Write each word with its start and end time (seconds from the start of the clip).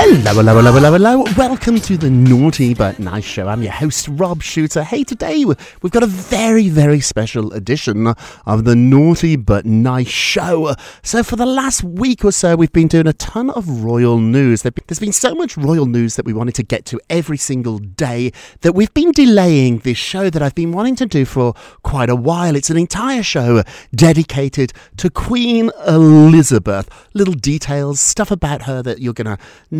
Hello, 0.00 0.32
hello, 0.32 0.54
hello, 0.54 0.72
hello, 0.72 0.92
hello. 0.92 1.24
Welcome 1.36 1.80
to 1.80 1.96
the 1.96 2.08
Naughty 2.08 2.72
But 2.72 3.00
Nice 3.00 3.24
Show. 3.24 3.48
I'm 3.48 3.62
your 3.62 3.72
host, 3.72 4.06
Rob 4.06 4.44
Shooter. 4.44 4.84
Hey, 4.84 5.02
today 5.02 5.44
we've 5.44 5.90
got 5.90 6.04
a 6.04 6.06
very, 6.06 6.68
very 6.68 7.00
special 7.00 7.52
edition 7.52 8.06
of 8.46 8.64
the 8.64 8.76
Naughty 8.76 9.34
But 9.34 9.66
Nice 9.66 10.06
Show. 10.06 10.76
So, 11.02 11.24
for 11.24 11.34
the 11.34 11.44
last 11.44 11.82
week 11.82 12.24
or 12.24 12.30
so, 12.30 12.54
we've 12.54 12.72
been 12.72 12.86
doing 12.86 13.08
a 13.08 13.12
ton 13.12 13.50
of 13.50 13.82
royal 13.82 14.18
news. 14.18 14.62
There's 14.62 15.00
been 15.00 15.12
so 15.12 15.34
much 15.34 15.56
royal 15.56 15.86
news 15.86 16.14
that 16.14 16.24
we 16.24 16.32
wanted 16.32 16.54
to 16.54 16.62
get 16.62 16.84
to 16.86 17.00
every 17.10 17.36
single 17.36 17.78
day 17.78 18.30
that 18.60 18.74
we've 18.74 18.94
been 18.94 19.10
delaying 19.10 19.78
this 19.78 19.98
show 19.98 20.30
that 20.30 20.40
I've 20.40 20.54
been 20.54 20.70
wanting 20.70 20.94
to 20.96 21.06
do 21.06 21.24
for 21.24 21.54
quite 21.82 22.08
a 22.08 22.16
while. 22.16 22.54
It's 22.54 22.70
an 22.70 22.78
entire 22.78 23.24
show 23.24 23.64
dedicated 23.92 24.72
to 24.98 25.10
Queen 25.10 25.72
Elizabeth. 25.88 26.88
Little 27.14 27.34
details, 27.34 27.98
stuff 27.98 28.30
about 28.30 28.62
her 28.62 28.80
that 28.84 29.00
you're 29.00 29.12
going 29.12 29.36
to 29.36 29.38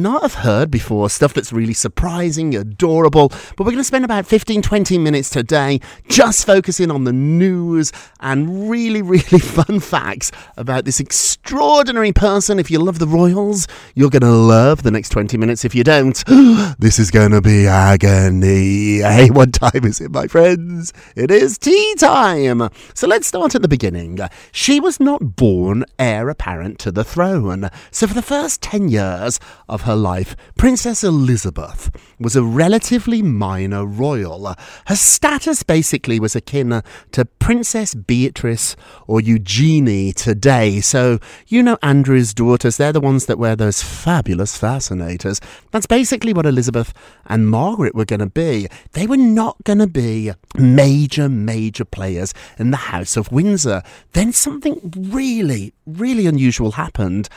not 0.08 0.22
have 0.22 0.34
heard 0.34 0.70
before, 0.70 1.10
stuff 1.10 1.34
that's 1.34 1.52
really 1.52 1.74
surprising, 1.74 2.54
adorable. 2.54 3.28
But 3.28 3.60
we're 3.60 3.72
going 3.72 3.76
to 3.76 3.84
spend 3.84 4.06
about 4.06 4.24
15, 4.24 4.62
20 4.62 4.96
minutes 4.96 5.28
today 5.28 5.80
just 6.08 6.46
focusing 6.46 6.90
on 6.90 7.04
the 7.04 7.12
news 7.12 7.92
and 8.20 8.70
really, 8.70 9.02
really 9.14 9.38
fun 9.38 9.80
facts 9.80 10.32
about 10.56 10.86
this 10.86 10.98
extraordinary 10.98 12.12
person. 12.12 12.58
If 12.58 12.70
you 12.70 12.78
love 12.78 12.98
the 12.98 13.06
royals, 13.06 13.66
you're 13.94 14.08
going 14.08 14.22
to 14.22 14.30
love 14.30 14.82
the 14.82 14.90
next 14.90 15.10
20 15.10 15.36
minutes. 15.36 15.66
If 15.66 15.74
you 15.74 15.84
don't, 15.84 16.24
this 16.78 16.98
is 16.98 17.10
going 17.10 17.32
to 17.32 17.42
be 17.42 17.66
agony. 17.66 19.00
Hey, 19.00 19.28
what 19.30 19.52
time 19.52 19.84
is 19.84 20.00
it, 20.00 20.10
my 20.10 20.26
friends? 20.26 20.94
It 21.16 21.30
is 21.30 21.58
tea 21.58 21.94
time. 21.96 22.70
So 22.94 23.06
let's 23.06 23.26
start 23.26 23.54
at 23.54 23.60
the 23.60 23.68
beginning. 23.68 24.20
She 24.52 24.80
was 24.80 25.00
not 25.00 25.36
born 25.36 25.84
heir 25.98 26.30
apparent 26.30 26.78
to 26.78 26.90
the 26.90 27.04
throne. 27.04 27.68
So 27.90 28.06
for 28.06 28.14
the 28.14 28.22
first 28.22 28.62
10 28.62 28.88
years 28.88 29.38
of 29.68 29.82
her 29.82 29.97
life, 29.98 30.36
Princess 30.56 31.04
Elizabeth 31.04 31.90
was 32.18 32.36
a 32.36 32.42
relatively 32.42 33.22
minor 33.22 33.84
royal. 33.84 34.54
Her 34.86 34.96
status 34.96 35.62
basically 35.62 36.18
was 36.18 36.34
akin 36.34 36.82
to 37.12 37.24
Princess 37.24 37.94
Beatrice 37.94 38.76
or 39.06 39.20
Eugenie 39.20 40.12
today. 40.12 40.80
So, 40.80 41.18
you 41.46 41.62
know 41.62 41.78
Andrew's 41.82 42.32
daughters, 42.32 42.76
they're 42.76 42.92
the 42.92 43.00
ones 43.00 43.26
that 43.26 43.38
wear 43.38 43.56
those 43.56 43.82
fabulous 43.82 44.56
fascinators. 44.56 45.40
That's 45.70 45.86
basically 45.86 46.32
what 46.32 46.46
Elizabeth 46.46 46.94
and 47.26 47.48
Margaret 47.48 47.94
were 47.94 48.04
going 48.04 48.20
to 48.20 48.26
be. 48.26 48.68
They 48.92 49.06
were 49.06 49.16
not 49.16 49.62
going 49.64 49.78
to 49.78 49.86
be 49.86 50.32
major, 50.56 51.28
major 51.28 51.84
players 51.84 52.32
in 52.58 52.70
the 52.70 52.76
House 52.76 53.16
of 53.16 53.32
Windsor. 53.32 53.82
Then 54.12 54.32
something 54.32 54.92
really, 54.96 55.72
really 55.86 56.26
unusual 56.26 56.72
happened. 56.72 57.28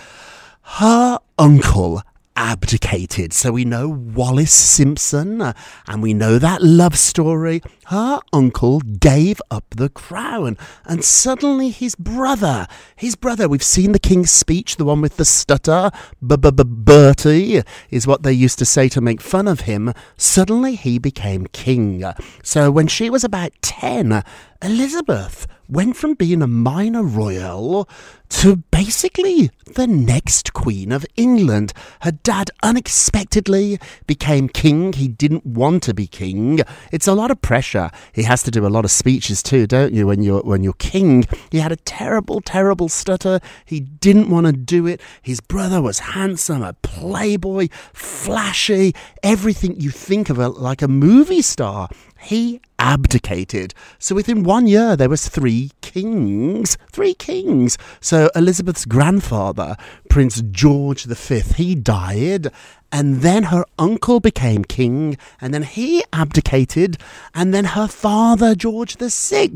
Her 0.64 1.20
uncle 1.38 2.02
abdicated. 2.42 3.34
So 3.34 3.52
we 3.52 3.66
know 3.66 3.88
Wallis 3.88 4.52
Simpson, 4.52 5.42
uh, 5.44 5.54
and 5.86 6.02
we 6.02 6.12
know 6.16 6.40
that 6.40 6.64
love 6.64 6.98
story. 6.98 7.62
Her 7.86 8.20
uncle 8.34 8.80
gave 8.80 9.40
up 9.52 9.66
the 9.70 9.90
crown, 9.90 10.58
and 10.86 11.04
suddenly 11.04 11.70
his 11.70 11.94
brother, 11.94 12.66
his 12.96 13.16
brother, 13.16 13.48
we've 13.48 13.62
seen 13.62 13.92
the 13.92 14.00
king's 14.00 14.32
speech, 14.32 14.78
the 14.78 14.86
one 14.86 15.02
with 15.02 15.18
the 15.18 15.26
stutter, 15.26 15.92
Bertie, 16.20 17.62
is 17.92 18.08
what 18.08 18.24
they 18.24 18.34
used 18.34 18.58
to 18.58 18.66
say 18.66 18.90
to 18.90 19.02
make 19.02 19.22
fun 19.22 19.48
of 19.48 19.62
him. 19.62 19.94
Suddenly 20.18 20.74
he 20.76 20.98
became 20.98 21.46
king. 21.48 22.04
So 22.42 22.72
when 22.72 22.88
she 22.88 23.12
was 23.12 23.24
about 23.24 23.52
10, 23.62 24.24
Elizabeth 24.64 25.46
went 25.72 25.96
from 25.96 26.14
being 26.14 26.42
a 26.42 26.48
minor 26.48 27.02
royal 27.02 27.88
to 28.28 28.58
basically 28.72 29.50
the 29.76 29.88
next 29.88 30.54
Queen 30.54 30.92
of 30.92 31.06
England. 31.16 31.74
Her 32.02 32.12
dad 32.12 32.52
unexpectedly 32.62 33.80
became 34.06 34.48
king. 34.48 34.94
He 34.94 35.08
didn't 35.08 35.46
want 35.46 35.84
to 35.84 35.94
be 35.94 36.08
king. 36.08 36.60
It's 36.92 37.08
a 37.08 37.14
lot 37.14 37.32
of 37.32 37.42
pressure. 37.42 37.90
He 38.14 38.24
has 38.24 38.44
to 38.44 38.52
do 38.52 38.66
a 38.66 38.70
lot 38.70 38.86
of 38.86 38.92
speeches 38.92 39.42
too, 39.42 39.66
don't 39.66 39.94
you? 39.94 40.08
When 40.08 40.22
you're 40.22 40.42
when 40.42 40.64
you're 40.64 40.74
king, 40.74 41.26
he 41.52 41.60
had 41.60 41.72
a 41.72 41.78
terrible, 41.78 42.42
terrible 42.42 42.90
stutter. 42.90 43.40
He 43.66 43.80
didn't 43.80 44.30
want 44.30 44.48
to 44.48 44.54
do 44.54 44.88
it. 44.88 45.02
His 45.22 45.40
brother 45.40 45.82
was 45.82 46.00
handsome, 46.00 46.64
a 46.64 46.74
playboy, 46.74 47.70
flashy, 47.94 48.94
everything 49.24 49.80
you 49.80 49.90
think 49.90 50.30
of 50.30 50.38
a, 50.38 50.50
like 50.50 50.82
a 50.82 50.88
movie 50.88 51.42
star. 51.42 51.90
He 52.22 52.62
abdicated. 52.80 53.74
So 54.00 54.16
within 54.16 54.44
one 54.44 54.68
year, 54.68 54.96
there 54.96 55.10
was 55.10 55.28
three 55.28 55.72
kings. 55.82 56.78
Three 56.92 57.14
kings. 57.14 57.78
So 58.00 58.30
Elizabeth's 58.36 58.86
grandfather, 58.86 59.76
Prince 60.10 60.42
George 60.52 61.06
V, 61.06 61.40
he 61.56 61.76
died. 61.76 62.48
And 62.94 63.22
then 63.22 63.44
her 63.44 63.64
uncle 63.80 64.20
became 64.20 64.66
king, 64.66 65.18
and 65.40 65.54
then 65.54 65.64
he 65.64 66.04
abdicated, 66.12 66.98
and 67.34 67.54
then 67.54 67.64
her 67.64 67.88
father, 67.88 68.54
George 68.54 68.98
VI, 68.98 69.56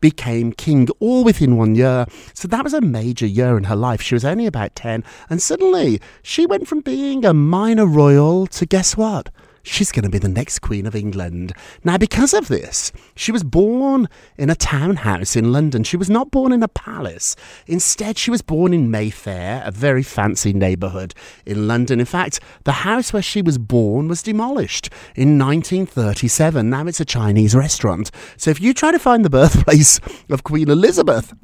became 0.00 0.52
king, 0.52 0.86
all 1.00 1.24
within 1.24 1.56
one 1.56 1.74
year. 1.74 2.06
So 2.32 2.46
that 2.46 2.62
was 2.62 2.72
a 2.72 2.80
major 2.80 3.26
year 3.26 3.58
in 3.58 3.64
her 3.64 3.74
life. 3.74 4.00
She 4.00 4.14
was 4.14 4.24
only 4.24 4.46
about 4.46 4.76
10, 4.76 5.02
and 5.28 5.42
suddenly 5.42 6.00
she 6.22 6.46
went 6.46 6.68
from 6.68 6.80
being 6.80 7.24
a 7.24 7.34
minor 7.34 7.86
royal 7.86 8.46
to 8.46 8.64
guess 8.64 8.96
what? 8.96 9.30
She's 9.66 9.92
going 9.92 10.04
to 10.04 10.08
be 10.10 10.18
the 10.18 10.28
next 10.28 10.60
Queen 10.60 10.86
of 10.86 10.94
England. 10.94 11.52
Now, 11.84 11.98
because 11.98 12.32
of 12.32 12.48
this, 12.48 12.92
she 13.14 13.32
was 13.32 13.42
born 13.42 14.08
in 14.38 14.48
a 14.48 14.54
townhouse 14.54 15.36
in 15.36 15.52
London. 15.52 15.84
She 15.84 15.96
was 15.96 16.08
not 16.08 16.30
born 16.30 16.52
in 16.52 16.62
a 16.62 16.68
palace. 16.68 17.36
Instead, 17.66 18.16
she 18.16 18.30
was 18.30 18.42
born 18.42 18.72
in 18.72 18.90
Mayfair, 18.90 19.62
a 19.64 19.70
very 19.70 20.02
fancy 20.02 20.52
neighbourhood 20.52 21.14
in 21.44 21.66
London. 21.66 22.00
In 22.00 22.06
fact, 22.06 22.40
the 22.64 22.72
house 22.72 23.12
where 23.12 23.22
she 23.22 23.42
was 23.42 23.58
born 23.58 24.08
was 24.08 24.22
demolished 24.22 24.88
in 25.14 25.38
1937. 25.38 26.70
Now 26.70 26.86
it's 26.86 27.00
a 27.00 27.04
Chinese 27.04 27.54
restaurant. 27.54 28.10
So 28.36 28.50
if 28.50 28.60
you 28.60 28.72
try 28.72 28.92
to 28.92 28.98
find 28.98 29.24
the 29.24 29.30
birthplace 29.30 30.00
of 30.30 30.44
Queen 30.44 30.70
Elizabeth, 30.70 31.34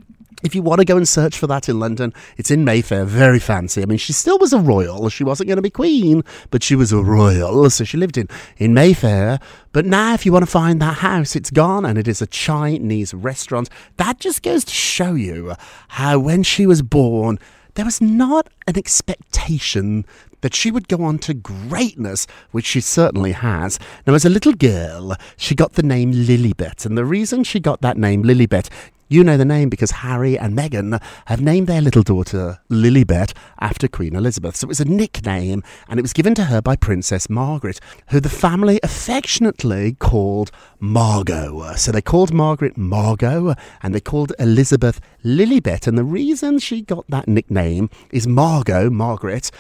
if 0.43 0.55
you 0.55 0.63
want 0.63 0.81
to 0.81 0.85
go 0.85 0.97
and 0.97 1.09
search 1.09 1.39
for 1.39 1.47
that 1.47 1.69
in 1.69 1.79
London, 1.79 2.13
it's 2.37 2.51
in 2.51 2.65
Mayfair, 2.65 3.05
very 3.05 3.39
fancy. 3.39 3.83
I 3.83 3.87
mean, 3.87 3.99
she 3.99 4.13
still 4.13 4.39
was 4.39 4.53
a 4.53 4.59
royal. 4.59 5.09
She 5.09 5.25
wasn't 5.25 5.49
going 5.49 5.57
to 5.57 5.63
be 5.63 5.71
queen, 5.71 6.23
but 6.51 6.63
she 6.63 6.75
was 6.75 6.93
a 6.93 7.03
royal. 7.03 7.69
So 7.71 7.85
she 7.85 7.97
lived 7.97 8.19
in, 8.19 8.29
in 8.57 8.75
Mayfair. 8.75 9.39
But 9.73 9.87
now, 9.87 10.15
if 10.15 10.27
you 10.27 10.33
want 10.33 10.45
to 10.45 10.51
find 10.51 10.81
that 10.81 10.99
house, 10.99 11.37
it's 11.37 11.51
gone 11.51 11.85
and 11.85 11.99
it 11.99 12.09
is 12.09 12.21
a 12.21 12.27
Chinese 12.27 13.15
restaurant. 13.15 13.71
That 13.97 14.19
just 14.19 14.43
goes 14.43 14.65
to 14.65 14.73
show 14.73 15.15
you 15.15 15.55
how 15.89 16.19
when 16.19 16.43
she 16.43 16.67
was 16.67 16.83
born, 16.83 17.39
there 17.75 17.85
was 17.85 18.01
not 18.01 18.49
an 18.67 18.77
expectation 18.77 20.05
that 20.43 20.55
she 20.55 20.71
would 20.71 20.89
go 20.89 21.03
on 21.03 21.19
to 21.21 21.33
greatness, 21.33 22.27
which 22.51 22.67
she 22.67 22.81
certainly 22.81 23.33
has. 23.33 23.79
Now, 24.07 24.15
as 24.15 24.25
a 24.25 24.31
little 24.31 24.53
girl, 24.53 25.17
she 25.37 25.55
got 25.55 25.73
the 25.73 25.83
name 25.83 26.13
Lilibet, 26.13 26.85
and 26.85 26.99
the 26.99 27.05
reason 27.05 27.45
she 27.45 27.61
got 27.61 27.81
that 27.81 27.97
name 27.97 28.25
Lilibet 28.25 28.69
you 29.13 29.23
know 29.23 29.37
the 29.37 29.45
name 29.45 29.69
because 29.69 29.91
Harry 29.91 30.39
and 30.39 30.57
Meghan 30.57 30.99
have 31.27 31.43
named 31.43 31.67
their 31.67 31.83
little 31.83 32.03
daughter 32.03 32.61
Lilibet 32.71 33.35
after 33.61 33.87
Queen 33.87 34.17
Elizabeth. 34.17 34.57
So 34.57 34.65
it 34.65 34.69
was 34.69 34.81
a 34.81 34.87
nickname 34.87 35.63
and 35.87 35.99
it 35.99 36.03
was 36.03 36.15
given 36.15 36.35
to 36.37 36.45
her 36.45 36.63
by 36.63 36.77
Princess 36.77 37.29
Margaret, 37.29 37.79
who 38.09 38.21
the 38.21 38.31
family 38.31 38.81
affectionately 38.83 39.93
called 39.93 40.51
Margot. 40.81 41.75
So 41.75 41.93
they 41.93 42.01
called 42.01 42.33
Margaret 42.33 42.79
Margot 42.79 43.55
and 43.83 43.95
they 43.95 44.01
called 44.01 44.33
Elizabeth 44.39 44.99
Lilibet. 45.23 45.87
And 45.87 45.99
the 45.99 46.05
reason 46.05 46.59
she 46.59 46.81
got 46.81 47.05
that 47.09 47.29
nickname 47.29 47.91
is 48.13 48.27
Margot, 48.27 48.89
Margaret, 48.89 49.51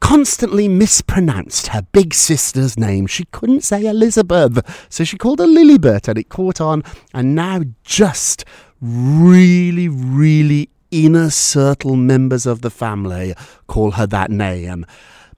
constantly 0.00 0.68
mispronounced 0.68 1.68
her 1.68 1.82
big 1.92 2.14
sister's 2.14 2.78
name. 2.78 3.06
She 3.06 3.24
couldn't 3.26 3.64
say 3.64 3.86
Elizabeth, 3.86 4.86
so 4.88 5.04
she 5.04 5.18
called 5.18 5.40
her 5.40 5.46
Lilibet, 5.46 6.08
and 6.08 6.18
it 6.18 6.28
caught 6.28 6.60
on. 6.60 6.84
And 7.12 7.34
now, 7.34 7.62
just 7.82 8.44
really, 8.80 9.88
really 9.88 10.70
inner 10.90 11.30
circle 11.30 11.96
members 11.96 12.46
of 12.46 12.62
the 12.62 12.70
family 12.70 13.34
call 13.66 13.92
her 13.92 14.06
that 14.06 14.30
name. 14.30 14.86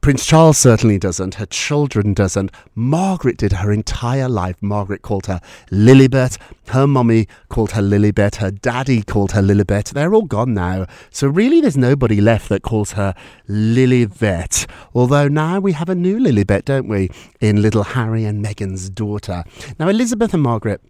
Prince 0.01 0.25
Charles 0.25 0.57
certainly 0.57 0.99
doesn't. 0.99 1.35
Her 1.35 1.45
children 1.45 2.15
doesn't. 2.15 2.51
Margaret 2.75 3.37
did 3.37 3.53
her 3.53 3.71
entire 3.71 4.31
life. 4.31 4.57
Margaret 4.63 5.03
called 5.03 5.27
her 5.27 5.43
Lilibet. 5.71 6.39
Her 6.69 6.87
mummy 6.87 7.29
called 7.51 7.73
her 7.73 7.83
Lilibet. 7.83 8.37
Her 8.37 8.51
daddy 8.51 9.03
called 9.03 9.33
her 9.33 9.43
Lilibet. 9.43 9.93
They're 9.93 10.15
all 10.15 10.25
gone 10.25 10.55
now. 10.55 10.87
So 11.11 11.29
really 11.29 11.61
there's 11.61 11.77
nobody 11.77 12.23
left 12.23 12.49
that 12.49 12.63
calls 12.63 12.93
her 12.93 13.15
Lilibet. 13.47 14.67
Although 14.95 15.29
now 15.29 15.61
we 15.61 15.73
have 15.73 15.91
a 15.91 15.95
new 15.95 16.19
Lilibet, 16.19 16.65
don't 16.65 16.89
we? 16.89 17.11
In 17.43 17.61
little 17.61 17.83
Harry 17.83 18.25
and 18.25 18.43
Meghan's 18.43 18.89
daughter. 18.89 19.45
Now 19.79 19.89
Elizabeth 19.89 20.33
and 20.33 20.43
Margaret 20.43 20.81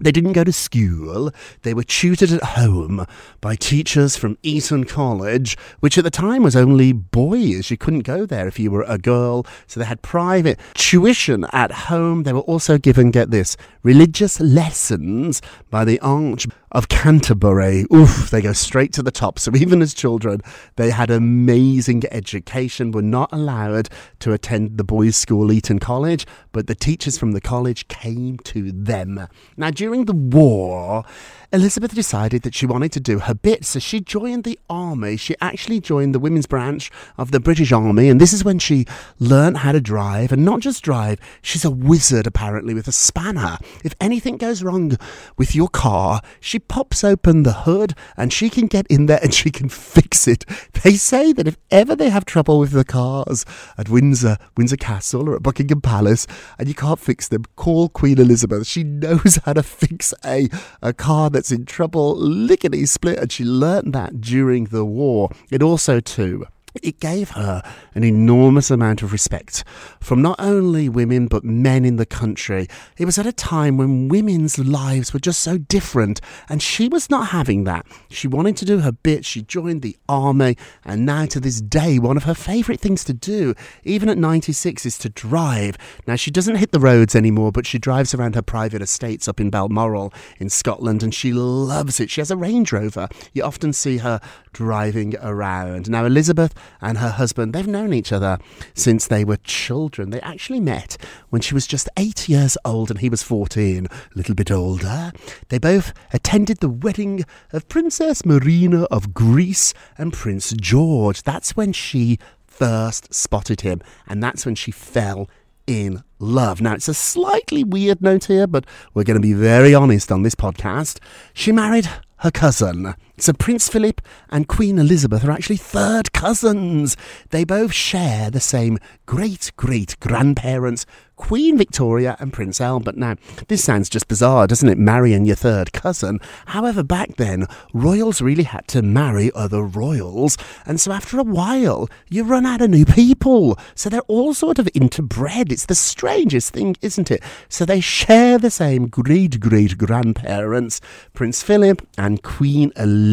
they 0.00 0.12
didn't 0.12 0.32
go 0.32 0.44
to 0.44 0.52
school. 0.52 1.30
They 1.62 1.74
were 1.74 1.82
tutored 1.82 2.30
at 2.30 2.42
home 2.42 3.06
by 3.40 3.56
teachers 3.56 4.16
from 4.16 4.38
Eton 4.42 4.84
College, 4.84 5.56
which 5.80 5.98
at 5.98 6.04
the 6.04 6.10
time 6.10 6.42
was 6.42 6.56
only 6.56 6.92
boys. 6.92 7.70
You 7.70 7.76
couldn't 7.76 8.00
go 8.00 8.26
there 8.26 8.48
if 8.48 8.58
you 8.58 8.70
were 8.70 8.84
a 8.86 8.98
girl. 8.98 9.46
So 9.66 9.80
they 9.80 9.86
had 9.86 10.02
private 10.02 10.58
tuition 10.74 11.46
at 11.52 11.70
home. 11.72 12.22
They 12.22 12.32
were 12.32 12.40
also 12.40 12.78
given, 12.78 13.10
get 13.10 13.30
this, 13.30 13.56
religious 13.82 14.40
lessons 14.40 15.42
by 15.70 15.84
the 15.84 15.98
Arch 16.00 16.46
of 16.72 16.88
Canterbury. 16.88 17.84
Oof, 17.92 18.30
they 18.30 18.40
go 18.40 18.52
straight 18.52 18.92
to 18.94 19.02
the 19.02 19.10
top. 19.10 19.38
So 19.38 19.54
even 19.56 19.82
as 19.82 19.94
children, 19.94 20.40
they 20.76 20.90
had 20.90 21.10
amazing 21.10 22.02
education, 22.10 22.90
were 22.90 23.02
not 23.02 23.32
allowed 23.32 23.88
to 24.20 24.32
attend 24.32 24.78
the 24.78 24.84
boys' 24.84 25.16
school, 25.16 25.50
Eton 25.52 25.78
College, 25.78 26.26
but 26.52 26.66
the 26.66 26.74
teachers 26.74 27.18
from 27.18 27.32
the 27.32 27.40
college 27.40 27.88
came 27.88 28.38
to 28.38 28.72
them. 28.72 29.26
Now, 29.56 29.70
during 29.70 30.04
the 30.04 30.14
war, 30.14 31.04
Elizabeth 31.50 31.94
decided 31.94 32.42
that 32.42 32.54
she 32.54 32.66
wanted 32.66 32.92
to 32.92 33.00
do 33.00 33.20
her 33.20 33.32
bit, 33.32 33.64
so 33.64 33.78
she 33.78 34.00
joined 34.00 34.44
the 34.44 34.58
army. 34.68 35.16
She 35.16 35.34
actually 35.40 35.80
joined 35.80 36.14
the 36.14 36.18
women's 36.18 36.44
branch 36.44 36.90
of 37.16 37.30
the 37.30 37.40
British 37.40 37.72
Army, 37.72 38.10
and 38.10 38.20
this 38.20 38.34
is 38.34 38.44
when 38.44 38.58
she 38.58 38.84
learned 39.18 39.58
how 39.58 39.72
to 39.72 39.80
drive, 39.80 40.30
and 40.30 40.44
not 40.44 40.60
just 40.60 40.84
drive, 40.84 41.18
she's 41.40 41.64
a 41.64 41.70
wizard 41.70 42.26
apparently 42.26 42.74
with 42.74 42.86
a 42.86 42.92
spanner. 42.92 43.56
If 43.82 43.94
anything 43.98 44.36
goes 44.36 44.62
wrong 44.62 44.98
with 45.38 45.56
your 45.56 45.68
car, 45.68 46.20
she 46.38 46.58
pops 46.58 47.02
open 47.02 47.44
the 47.44 47.54
hood 47.64 47.94
and 48.14 48.30
she 48.30 48.50
can 48.50 48.66
get 48.66 48.86
in 48.88 49.06
there 49.06 49.20
and 49.22 49.32
she 49.32 49.50
can 49.50 49.68
fix 49.70 50.28
it. 50.28 50.44
They 50.84 50.96
say 50.96 51.32
that 51.32 51.48
if 51.48 51.56
ever 51.70 51.96
they 51.96 52.10
have 52.10 52.26
trouble 52.26 52.58
with 52.58 52.72
the 52.72 52.84
cars 52.84 53.46
at 53.78 53.88
Windsor, 53.88 54.36
Windsor 54.58 54.76
Castle, 54.76 55.30
or 55.30 55.36
at 55.36 55.42
Buckingham 55.42 55.80
Palace, 55.80 56.26
and 56.58 56.68
you 56.68 56.74
can't 56.74 57.00
fix 57.00 57.26
them, 57.26 57.46
call 57.56 57.88
Queen 57.88 58.18
Elizabeth. 58.18 58.66
She 58.66 58.84
knows 58.84 59.38
how 59.46 59.54
to 59.54 59.62
fix 59.62 60.12
a, 60.26 60.50
a 60.82 60.92
car 60.92 61.30
that's 61.38 61.52
in 61.52 61.64
trouble, 61.64 62.16
lickety 62.16 62.84
split, 62.84 63.16
and 63.16 63.30
she 63.30 63.44
learnt 63.44 63.92
that 63.92 64.20
during 64.20 64.64
the 64.64 64.84
war. 64.84 65.30
It 65.52 65.62
also, 65.62 66.00
too, 66.00 66.46
it 66.82 67.00
gave 67.00 67.30
her 67.30 67.62
an 67.94 68.04
enormous 68.04 68.70
amount 68.70 69.02
of 69.02 69.12
respect 69.12 69.64
from 70.00 70.22
not 70.22 70.36
only 70.38 70.88
women 70.88 71.26
but 71.26 71.44
men 71.44 71.84
in 71.84 71.96
the 71.96 72.06
country. 72.06 72.68
It 72.96 73.04
was 73.04 73.18
at 73.18 73.26
a 73.26 73.32
time 73.32 73.76
when 73.76 74.08
women's 74.08 74.58
lives 74.58 75.12
were 75.12 75.20
just 75.20 75.40
so 75.40 75.58
different, 75.58 76.20
and 76.48 76.62
she 76.62 76.88
was 76.88 77.10
not 77.10 77.28
having 77.28 77.64
that. 77.64 77.86
She 78.10 78.28
wanted 78.28 78.56
to 78.58 78.64
do 78.64 78.80
her 78.80 78.92
bit, 78.92 79.24
she 79.24 79.42
joined 79.42 79.82
the 79.82 79.96
army, 80.08 80.56
and 80.84 81.04
now 81.06 81.26
to 81.26 81.40
this 81.40 81.60
day, 81.60 81.98
one 81.98 82.16
of 82.16 82.24
her 82.24 82.34
favourite 82.34 82.80
things 82.80 83.04
to 83.04 83.14
do, 83.14 83.54
even 83.84 84.08
at 84.08 84.18
96, 84.18 84.86
is 84.86 84.98
to 84.98 85.08
drive. 85.08 85.76
Now, 86.06 86.16
she 86.16 86.30
doesn't 86.30 86.56
hit 86.56 86.72
the 86.72 86.80
roads 86.80 87.14
anymore, 87.14 87.52
but 87.52 87.66
she 87.66 87.78
drives 87.78 88.14
around 88.14 88.34
her 88.34 88.42
private 88.42 88.82
estates 88.82 89.28
up 89.28 89.40
in 89.40 89.50
Balmoral 89.50 90.12
in 90.38 90.48
Scotland, 90.48 91.02
and 91.02 91.14
she 91.14 91.32
loves 91.32 92.00
it. 92.00 92.10
She 92.10 92.20
has 92.20 92.30
a 92.30 92.36
Range 92.36 92.72
Rover. 92.72 93.08
You 93.32 93.42
often 93.42 93.72
see 93.72 93.98
her 93.98 94.20
driving 94.58 95.14
around. 95.22 95.88
Now, 95.88 96.04
Elizabeth 96.04 96.52
and 96.80 96.98
her 96.98 97.10
husband, 97.10 97.52
they've 97.52 97.64
known 97.64 97.92
each 97.92 98.10
other 98.10 98.38
since 98.74 99.06
they 99.06 99.24
were 99.24 99.36
children. 99.36 100.10
They 100.10 100.20
actually 100.20 100.58
met 100.58 100.96
when 101.28 101.40
she 101.40 101.54
was 101.54 101.64
just 101.64 101.88
eight 101.96 102.28
years 102.28 102.58
old 102.64 102.90
and 102.90 102.98
he 102.98 103.08
was 103.08 103.22
14, 103.22 103.86
a 103.86 103.90
little 104.16 104.34
bit 104.34 104.50
older. 104.50 105.12
They 105.48 105.58
both 105.58 105.92
attended 106.12 106.58
the 106.58 106.68
wedding 106.68 107.24
of 107.52 107.68
Princess 107.68 108.26
Marina 108.26 108.82
of 108.90 109.14
Greece 109.14 109.74
and 109.96 110.12
Prince 110.12 110.52
George. 110.54 111.22
That's 111.22 111.56
when 111.56 111.72
she 111.72 112.18
first 112.44 113.14
spotted 113.14 113.60
him, 113.60 113.80
and 114.08 114.20
that's 114.20 114.44
when 114.44 114.56
she 114.56 114.72
fell 114.72 115.30
in 115.68 116.02
love. 116.18 116.60
Now, 116.60 116.74
it's 116.74 116.88
a 116.88 116.94
slightly 116.94 117.62
weird 117.62 118.02
note 118.02 118.24
here, 118.24 118.48
but 118.48 118.66
we're 118.92 119.04
going 119.04 119.22
to 119.22 119.28
be 119.28 119.34
very 119.34 119.72
honest 119.72 120.10
on 120.10 120.24
this 120.24 120.34
podcast. 120.34 120.98
She 121.32 121.52
married 121.52 121.88
her 122.16 122.32
cousin. 122.32 122.96
So 123.20 123.32
Prince 123.32 123.68
Philip 123.68 124.00
and 124.30 124.46
Queen 124.46 124.78
Elizabeth 124.78 125.24
are 125.24 125.32
actually 125.32 125.56
third 125.56 126.12
cousins. 126.12 126.96
They 127.30 127.44
both 127.44 127.72
share 127.72 128.30
the 128.30 128.40
same 128.40 128.78
great 129.06 129.52
great 129.56 129.98
grandparents 130.00 130.86
Queen 131.18 131.58
Victoria 131.58 132.16
and 132.20 132.32
Prince 132.32 132.60
Albert. 132.60 132.96
Now, 132.96 133.16
this 133.48 133.62
sounds 133.62 133.90
just 133.90 134.08
bizarre, 134.08 134.46
doesn't 134.46 134.68
it? 134.68 134.78
Marrying 134.78 135.26
your 135.26 135.36
third 135.36 135.72
cousin. 135.72 136.20
However, 136.46 136.82
back 136.82 137.16
then, 137.16 137.46
royals 137.74 138.22
really 138.22 138.44
had 138.44 138.66
to 138.68 138.82
marry 138.82 139.30
other 139.34 139.62
royals, 139.62 140.38
and 140.64 140.80
so 140.80 140.92
after 140.92 141.18
a 141.18 141.24
while, 141.24 141.88
you 142.08 142.22
run 142.22 142.46
out 142.46 142.62
of 142.62 142.70
new 142.70 142.86
people. 142.86 143.58
So 143.74 143.90
they're 143.90 144.00
all 144.02 144.32
sort 144.32 144.58
of 144.58 144.66
interbred. 144.66 145.52
It's 145.52 145.66
the 145.66 145.74
strangest 145.74 146.54
thing, 146.54 146.76
isn't 146.80 147.10
it? 147.10 147.22
So 147.48 147.64
they 147.64 147.80
share 147.80 148.38
the 148.38 148.50
same 148.50 148.86
great 148.86 149.40
great 149.40 149.76
grandparents, 149.76 150.80
Prince 151.12 151.42
Philip 151.42 151.86
and 151.98 152.22
Queen 152.22 152.72
Elizabeth. 152.76 153.07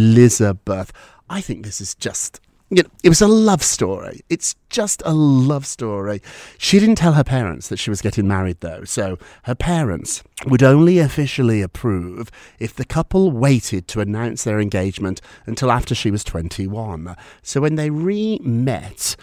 I 1.29 1.41
think 1.41 1.63
this 1.63 1.81
is 1.81 1.95
just 1.95 2.39
you 2.69 2.81
know, 2.81 2.89
it 3.03 3.09
was 3.09 3.21
a 3.21 3.27
love 3.27 3.63
story. 3.63 4.21
It's 4.27 4.55
just 4.69 5.03
a 5.05 5.13
love 5.13 5.67
story. 5.67 6.21
She 6.57 6.79
didn't 6.79 6.95
tell 6.95 7.13
her 7.13 7.23
parents 7.23 7.67
that 7.67 7.77
she 7.77 7.91
was 7.91 8.01
getting 8.01 8.27
married, 8.27 8.61
though, 8.61 8.83
so 8.85 9.19
her 9.43 9.53
parents 9.53 10.23
would 10.47 10.63
only 10.63 10.97
officially 10.97 11.61
approve 11.61 12.31
if 12.59 12.73
the 12.73 12.85
couple 12.85 13.29
waited 13.29 13.87
to 13.89 14.01
announce 14.01 14.43
their 14.43 14.59
engagement 14.59 15.21
until 15.45 15.71
after 15.71 15.93
she 15.93 16.09
was 16.09 16.23
21. 16.23 17.15
So 17.43 17.61
when 17.61 17.75
they 17.75 17.91
re 17.91 18.39
met, 18.39 19.15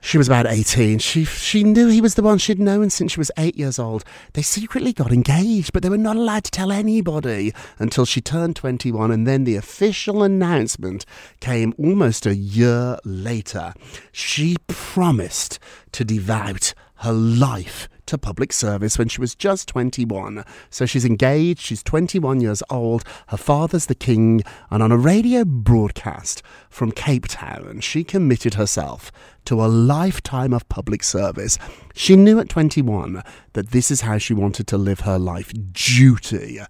she 0.00 0.18
was 0.18 0.28
about 0.28 0.46
18. 0.46 0.98
She 0.98 1.24
she 1.24 1.64
knew 1.64 1.88
he 1.88 2.00
was 2.00 2.14
the 2.14 2.22
one 2.22 2.38
she'd 2.38 2.60
known 2.60 2.90
since 2.90 3.12
she 3.12 3.20
was 3.20 3.30
eight 3.36 3.56
years 3.56 3.78
old. 3.78 4.04
They 4.34 4.42
secretly 4.42 4.92
got 4.92 5.12
engaged, 5.12 5.72
but 5.72 5.82
they 5.82 5.88
were 5.88 5.98
not 5.98 6.16
allowed 6.16 6.44
to 6.44 6.50
tell 6.50 6.70
anybody 6.70 7.52
until 7.78 8.04
she 8.04 8.20
turned 8.20 8.56
21. 8.56 9.10
And 9.10 9.26
then 9.26 9.44
the 9.44 9.56
official 9.56 10.22
announcement 10.22 11.04
came 11.40 11.74
almost 11.78 12.26
a 12.26 12.34
year 12.34 12.98
later. 13.04 13.74
She 14.12 14.56
promised 14.66 15.58
to 15.92 16.04
devote 16.04 16.74
her 16.98 17.12
life 17.12 17.88
to 18.08 18.18
public 18.18 18.52
service 18.52 18.98
when 18.98 19.08
she 19.08 19.20
was 19.20 19.34
just 19.34 19.68
21. 19.68 20.44
So 20.70 20.84
she's 20.84 21.04
engaged, 21.04 21.60
she's 21.60 21.82
21 21.82 22.40
years 22.40 22.62
old, 22.68 23.04
her 23.28 23.36
father's 23.36 23.86
the 23.86 23.94
king, 23.94 24.42
and 24.70 24.82
on 24.82 24.92
a 24.92 24.96
radio 24.96 25.44
broadcast 25.44 26.42
from 26.68 26.92
Cape 26.92 27.26
Town, 27.28 27.80
she 27.80 28.04
committed 28.04 28.54
herself 28.54 29.12
to 29.44 29.64
a 29.64 29.66
lifetime 29.66 30.52
of 30.52 30.68
public 30.68 31.02
service. 31.02 31.58
She 31.94 32.16
knew 32.16 32.38
at 32.38 32.48
21 32.48 33.22
that 33.52 33.70
this 33.70 33.90
is 33.90 34.02
how 34.02 34.18
she 34.18 34.34
wanted 34.34 34.66
to 34.68 34.78
live 34.78 35.00
her 35.00 35.18
life. 35.18 35.52
Duty 35.72 36.60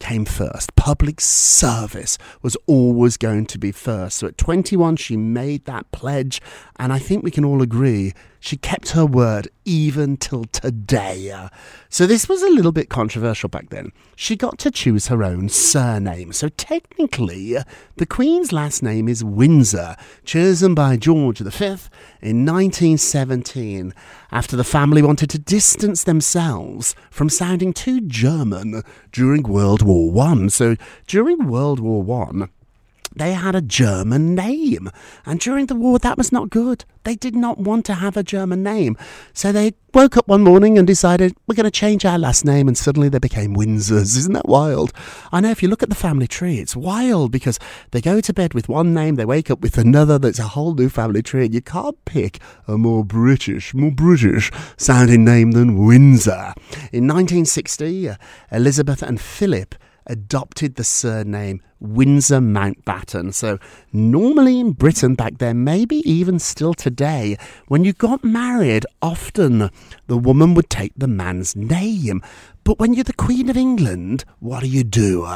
came 0.00 0.24
first. 0.24 0.74
Public 0.74 1.20
service 1.20 2.18
was 2.42 2.56
always 2.66 3.16
going 3.16 3.46
to 3.46 3.58
be 3.58 3.70
first. 3.70 4.18
So 4.18 4.26
at 4.26 4.38
21, 4.38 4.96
she 4.96 5.16
made 5.16 5.66
that 5.66 5.90
pledge, 5.92 6.40
and 6.76 6.92
I 6.92 6.98
think 6.98 7.22
we 7.22 7.30
can 7.30 7.44
all 7.44 7.62
agree 7.62 8.14
she 8.40 8.56
kept 8.56 8.90
her 8.90 9.04
word 9.04 9.48
even 9.64 10.16
till 10.16 10.44
today. 10.44 11.48
So 11.90 12.06
this 12.06 12.28
was 12.28 12.42
a 12.42 12.48
little 12.48 12.72
bit 12.72 12.88
controversial 12.88 13.48
back 13.48 13.68
then. 13.68 13.92
She 14.16 14.34
got 14.34 14.58
to 14.60 14.70
choose 14.70 15.08
her 15.08 15.22
own 15.22 15.48
surname. 15.48 16.32
So 16.32 16.48
technically, 16.48 17.56
the 17.96 18.06
Queen's 18.06 18.52
last 18.52 18.82
name 18.82 19.08
is 19.08 19.22
Windsor, 19.22 19.96
chosen 20.24 20.74
by 20.74 20.96
George 20.96 21.38
V 21.38 21.66
in 22.22 22.46
1917 22.46 23.94
after 24.32 24.56
the 24.56 24.64
family 24.64 25.02
wanted 25.02 25.30
to 25.30 25.38
distance 25.38 26.04
themselves 26.04 26.94
from 27.10 27.28
sounding 27.28 27.72
too 27.72 28.00
German 28.00 28.82
during 29.12 29.42
World 29.42 29.82
War 29.82 30.10
One. 30.10 30.48
So 30.48 30.76
during 31.06 31.46
World 31.46 31.78
War 31.78 32.02
One, 32.02 32.48
they 33.14 33.32
had 33.32 33.54
a 33.54 33.60
German 33.60 34.34
name. 34.34 34.90
And 35.26 35.40
during 35.40 35.66
the 35.66 35.74
war, 35.74 35.98
that 35.98 36.16
was 36.16 36.30
not 36.30 36.48
good. 36.48 36.84
They 37.02 37.16
did 37.16 37.34
not 37.34 37.58
want 37.58 37.84
to 37.86 37.94
have 37.94 38.16
a 38.16 38.22
German 38.22 38.62
name. 38.62 38.96
So 39.32 39.52
they 39.52 39.72
woke 39.92 40.16
up 40.16 40.28
one 40.28 40.42
morning 40.42 40.78
and 40.78 40.86
decided, 40.86 41.34
we're 41.46 41.56
going 41.56 41.64
to 41.64 41.70
change 41.70 42.04
our 42.04 42.18
last 42.18 42.44
name. 42.44 42.68
And 42.68 42.78
suddenly 42.78 43.08
they 43.08 43.18
became 43.18 43.56
Windsors. 43.56 44.16
Isn't 44.16 44.34
that 44.34 44.48
wild? 44.48 44.92
I 45.32 45.40
know 45.40 45.50
if 45.50 45.62
you 45.62 45.68
look 45.68 45.82
at 45.82 45.88
the 45.88 45.94
family 45.94 46.28
tree, 46.28 46.58
it's 46.58 46.76
wild 46.76 47.32
because 47.32 47.58
they 47.90 48.00
go 48.00 48.20
to 48.20 48.32
bed 48.32 48.54
with 48.54 48.68
one 48.68 48.94
name, 48.94 49.16
they 49.16 49.24
wake 49.24 49.50
up 49.50 49.60
with 49.60 49.76
another. 49.76 50.18
That's 50.18 50.38
a 50.38 50.44
whole 50.44 50.74
new 50.74 50.88
family 50.88 51.22
tree. 51.22 51.46
And 51.46 51.54
you 51.54 51.62
can't 51.62 52.02
pick 52.04 52.38
a 52.68 52.78
more 52.78 53.04
British, 53.04 53.74
more 53.74 53.90
British 53.90 54.52
sounding 54.76 55.24
name 55.24 55.52
than 55.52 55.84
Windsor. 55.84 56.54
In 56.92 57.08
1960, 57.08 58.10
uh, 58.10 58.14
Elizabeth 58.52 59.02
and 59.02 59.20
Philip 59.20 59.74
adopted 60.10 60.74
the 60.74 60.84
surname 60.84 61.62
Windsor 61.78 62.40
Mountbatten. 62.40 63.32
So, 63.32 63.58
normally 63.92 64.60
in 64.60 64.72
Britain 64.72 65.14
back 65.14 65.38
then, 65.38 65.64
maybe 65.64 65.96
even 66.08 66.38
still 66.38 66.74
today, 66.74 67.38
when 67.68 67.84
you 67.84 67.92
got 67.92 68.22
married, 68.22 68.84
often 69.00 69.70
the 70.06 70.18
woman 70.18 70.54
would 70.54 70.68
take 70.68 70.92
the 70.96 71.06
man's 71.06 71.56
name. 71.56 72.20
But 72.64 72.78
when 72.78 72.92
you're 72.92 73.04
the 73.04 73.14
Queen 73.14 73.48
of 73.48 73.56
England, 73.56 74.24
what 74.40 74.60
do 74.60 74.68
you 74.68 74.84
do? 74.84 75.26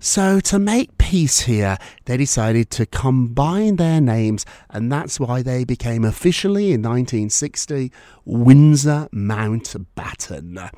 So, 0.00 0.40
to 0.40 0.58
make 0.58 0.98
peace 0.98 1.40
here, 1.40 1.78
they 2.06 2.16
decided 2.16 2.70
to 2.70 2.86
combine 2.86 3.76
their 3.76 4.00
names, 4.00 4.44
and 4.70 4.90
that's 4.90 5.20
why 5.20 5.42
they 5.42 5.64
became 5.64 6.04
officially 6.04 6.72
in 6.72 6.82
1960 6.82 7.92
Windsor 8.24 9.08
Mountbatten. 9.12 10.70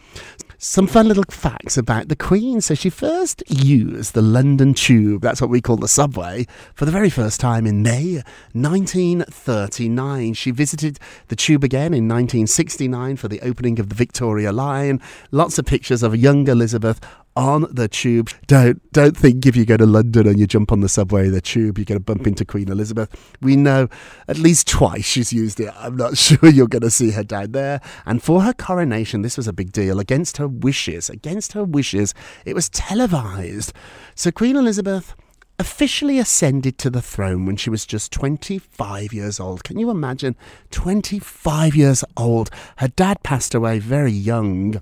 Some 0.66 0.86
fun 0.86 1.08
little 1.08 1.26
facts 1.28 1.76
about 1.76 2.08
the 2.08 2.16
Queen. 2.16 2.62
So, 2.62 2.74
she 2.74 2.88
first 2.88 3.42
used 3.50 4.14
the 4.14 4.22
London 4.22 4.72
Tube, 4.72 5.20
that's 5.20 5.42
what 5.42 5.50
we 5.50 5.60
call 5.60 5.76
the 5.76 5.86
subway, 5.86 6.46
for 6.74 6.86
the 6.86 6.90
very 6.90 7.10
first 7.10 7.38
time 7.38 7.66
in 7.66 7.82
May 7.82 8.22
1939. 8.52 10.32
She 10.32 10.50
visited 10.50 10.98
the 11.28 11.36
Tube 11.36 11.64
again 11.64 11.92
in 11.92 12.08
1969 12.08 13.16
for 13.16 13.28
the 13.28 13.42
opening 13.42 13.78
of 13.78 13.90
the 13.90 13.94
Victoria 13.94 14.52
Line. 14.52 15.02
Lots 15.30 15.58
of 15.58 15.66
pictures 15.66 16.02
of 16.02 16.14
a 16.14 16.18
young 16.18 16.48
Elizabeth 16.48 16.98
on 17.36 17.66
the 17.70 17.88
tube. 17.88 18.30
Don't 18.46 18.80
don't 18.92 19.16
think 19.16 19.46
if 19.46 19.56
you 19.56 19.64
go 19.64 19.76
to 19.76 19.86
London 19.86 20.26
and 20.26 20.38
you 20.38 20.46
jump 20.46 20.70
on 20.72 20.80
the 20.80 20.88
subway, 20.88 21.28
the 21.28 21.40
tube, 21.40 21.78
you're 21.78 21.84
going 21.84 21.98
to 21.98 22.04
bump 22.04 22.22
mm. 22.22 22.28
into 22.28 22.44
Queen 22.44 22.70
Elizabeth. 22.70 23.14
We 23.40 23.56
know 23.56 23.88
at 24.28 24.38
least 24.38 24.68
twice 24.68 25.04
she's 25.04 25.32
used 25.32 25.60
it. 25.60 25.72
I'm 25.76 25.96
not 25.96 26.16
sure 26.24 26.48
you're 26.48 26.68
going 26.68 26.82
to 26.82 26.90
see 26.90 27.10
her 27.12 27.24
down 27.24 27.52
there. 27.52 27.80
And 28.06 28.22
for 28.22 28.42
her 28.42 28.52
coronation, 28.52 29.22
this 29.22 29.36
was 29.36 29.48
a 29.48 29.52
big 29.52 29.72
deal. 29.72 29.98
Against 29.98 30.36
her 30.36 30.48
wishes, 30.48 31.10
against 31.10 31.52
her 31.52 31.64
wishes, 31.64 32.14
it 32.44 32.54
was 32.54 32.68
televised. 32.68 33.72
So 34.14 34.30
Queen 34.30 34.56
Elizabeth 34.56 35.14
officially 35.58 36.18
ascended 36.18 36.78
to 36.78 36.90
the 36.90 37.02
throne 37.02 37.46
when 37.46 37.56
she 37.56 37.70
was 37.70 37.86
just 37.86 38.12
25 38.12 39.12
years 39.12 39.38
old. 39.38 39.64
Can 39.64 39.78
you 39.78 39.90
imagine? 39.90 40.36
25 40.70 41.76
years 41.76 42.04
old. 42.16 42.50
Her 42.76 42.88
dad 42.88 43.22
passed 43.22 43.54
away 43.54 43.78
very 43.78 44.12
young. 44.12 44.80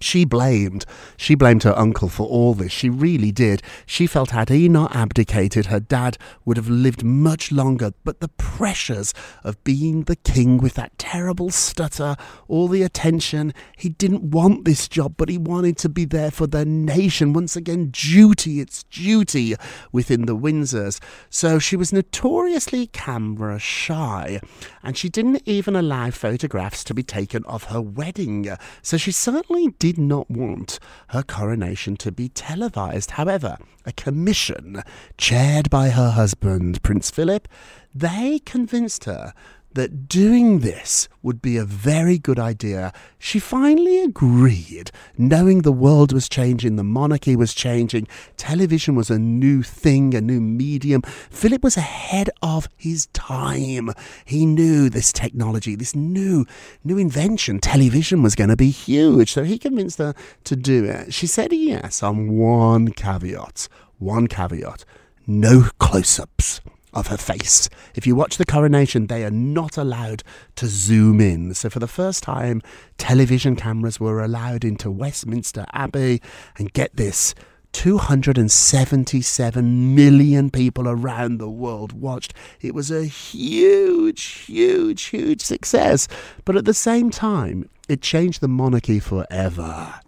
She 0.00 0.24
blamed, 0.24 0.86
she 1.16 1.34
blamed 1.34 1.62
her 1.64 1.78
uncle 1.78 2.08
for 2.08 2.26
all 2.26 2.54
this. 2.54 2.72
She 2.72 2.88
really 2.88 3.30
did. 3.30 3.62
She 3.84 4.06
felt 4.06 4.30
had 4.30 4.48
he 4.48 4.68
not 4.68 4.96
abdicated, 4.96 5.66
her 5.66 5.80
dad 5.80 6.16
would 6.44 6.56
have 6.56 6.68
lived 6.68 7.04
much 7.04 7.52
longer. 7.52 7.92
But 8.02 8.20
the 8.20 8.28
pressures 8.28 9.12
of 9.44 9.62
being 9.62 10.04
the 10.04 10.16
king 10.16 10.58
with 10.58 10.74
that 10.74 10.98
terrible 10.98 11.50
stutter, 11.50 12.16
all 12.48 12.66
the 12.68 12.82
attention, 12.82 13.52
he 13.76 13.90
didn't 13.90 14.30
want 14.30 14.64
this 14.64 14.88
job, 14.88 15.14
but 15.16 15.28
he 15.28 15.36
wanted 15.38 15.76
to 15.78 15.88
be 15.88 16.04
there 16.04 16.30
for 16.30 16.46
the 16.46 16.64
nation. 16.64 17.32
Once 17.32 17.54
again, 17.54 17.90
duty, 17.90 18.60
it's 18.60 18.84
duty 18.84 19.54
within 19.92 20.26
the 20.26 20.36
Windsors. 20.36 20.98
So 21.28 21.58
she 21.58 21.76
was 21.76 21.92
notoriously 21.92 22.86
camera 22.86 23.58
shy, 23.58 24.40
and 24.82 24.96
she 24.96 25.08
didn't 25.08 25.42
even 25.44 25.76
allow 25.76 26.10
photographs 26.10 26.84
to 26.84 26.94
be 26.94 27.02
taken 27.02 27.44
of 27.44 27.64
her 27.64 27.80
wedding. 27.80 28.48
So 28.82 28.96
she 28.96 29.12
certainly 29.12 29.68
did 29.78 29.89
not 29.98 30.30
want 30.30 30.78
her 31.08 31.22
coronation 31.22 31.96
to 31.96 32.12
be 32.12 32.28
televised. 32.28 33.12
However, 33.12 33.56
a 33.84 33.92
commission 33.92 34.82
chaired 35.16 35.70
by 35.70 35.90
her 35.90 36.10
husband, 36.10 36.82
Prince 36.82 37.10
Philip, 37.10 37.48
they 37.94 38.40
convinced 38.40 39.04
her 39.04 39.32
that 39.74 40.08
doing 40.08 40.60
this 40.60 41.08
would 41.22 41.40
be 41.40 41.56
a 41.56 41.64
very 41.64 42.18
good 42.18 42.38
idea. 42.38 42.92
She 43.18 43.38
finally 43.38 44.00
agreed, 44.00 44.90
knowing 45.16 45.62
the 45.62 45.72
world 45.72 46.12
was 46.12 46.28
changing, 46.28 46.76
the 46.76 46.84
monarchy 46.84 47.36
was 47.36 47.54
changing, 47.54 48.08
television 48.36 48.94
was 48.94 49.10
a 49.10 49.18
new 49.18 49.62
thing, 49.62 50.14
a 50.14 50.20
new 50.20 50.40
medium. 50.40 51.02
Philip 51.02 51.62
was 51.62 51.76
ahead 51.76 52.30
of 52.42 52.68
his 52.76 53.06
time. 53.08 53.90
He 54.24 54.46
knew 54.46 54.88
this 54.88 55.12
technology, 55.12 55.76
this 55.76 55.94
new 55.94 56.46
new 56.82 56.98
invention, 56.98 57.60
television 57.60 58.22
was 58.22 58.34
going 58.34 58.50
to 58.50 58.56
be 58.56 58.70
huge. 58.70 59.32
So 59.32 59.44
he 59.44 59.58
convinced 59.58 59.98
her 59.98 60.14
to 60.44 60.56
do 60.56 60.84
it. 60.84 61.14
She 61.14 61.26
said 61.26 61.52
yes 61.52 62.02
on 62.02 62.36
one 62.36 62.88
caveat. 62.88 63.68
One 63.98 64.26
caveat. 64.26 64.84
No 65.26 65.68
close-ups 65.78 66.60
of 66.92 67.08
her 67.08 67.16
face. 67.16 67.68
If 67.94 68.06
you 68.06 68.14
watch 68.14 68.36
the 68.36 68.44
coronation, 68.44 69.06
they 69.06 69.24
are 69.24 69.30
not 69.30 69.76
allowed 69.76 70.22
to 70.56 70.66
zoom 70.66 71.20
in. 71.20 71.54
So, 71.54 71.70
for 71.70 71.78
the 71.78 71.86
first 71.86 72.22
time, 72.22 72.62
television 72.98 73.56
cameras 73.56 74.00
were 74.00 74.22
allowed 74.22 74.64
into 74.64 74.90
Westminster 74.90 75.64
Abbey. 75.72 76.20
And 76.58 76.72
get 76.72 76.96
this 76.96 77.34
277 77.72 79.94
million 79.94 80.50
people 80.50 80.88
around 80.88 81.38
the 81.38 81.48
world 81.48 81.92
watched. 81.92 82.34
It 82.60 82.74
was 82.74 82.90
a 82.90 83.04
huge, 83.04 84.22
huge, 84.22 85.04
huge 85.04 85.40
success. 85.40 86.08
But 86.44 86.56
at 86.56 86.64
the 86.64 86.74
same 86.74 87.10
time, 87.10 87.70
it 87.88 88.02
changed 88.02 88.40
the 88.40 88.48
monarchy 88.48 88.98
forever. 89.00 90.00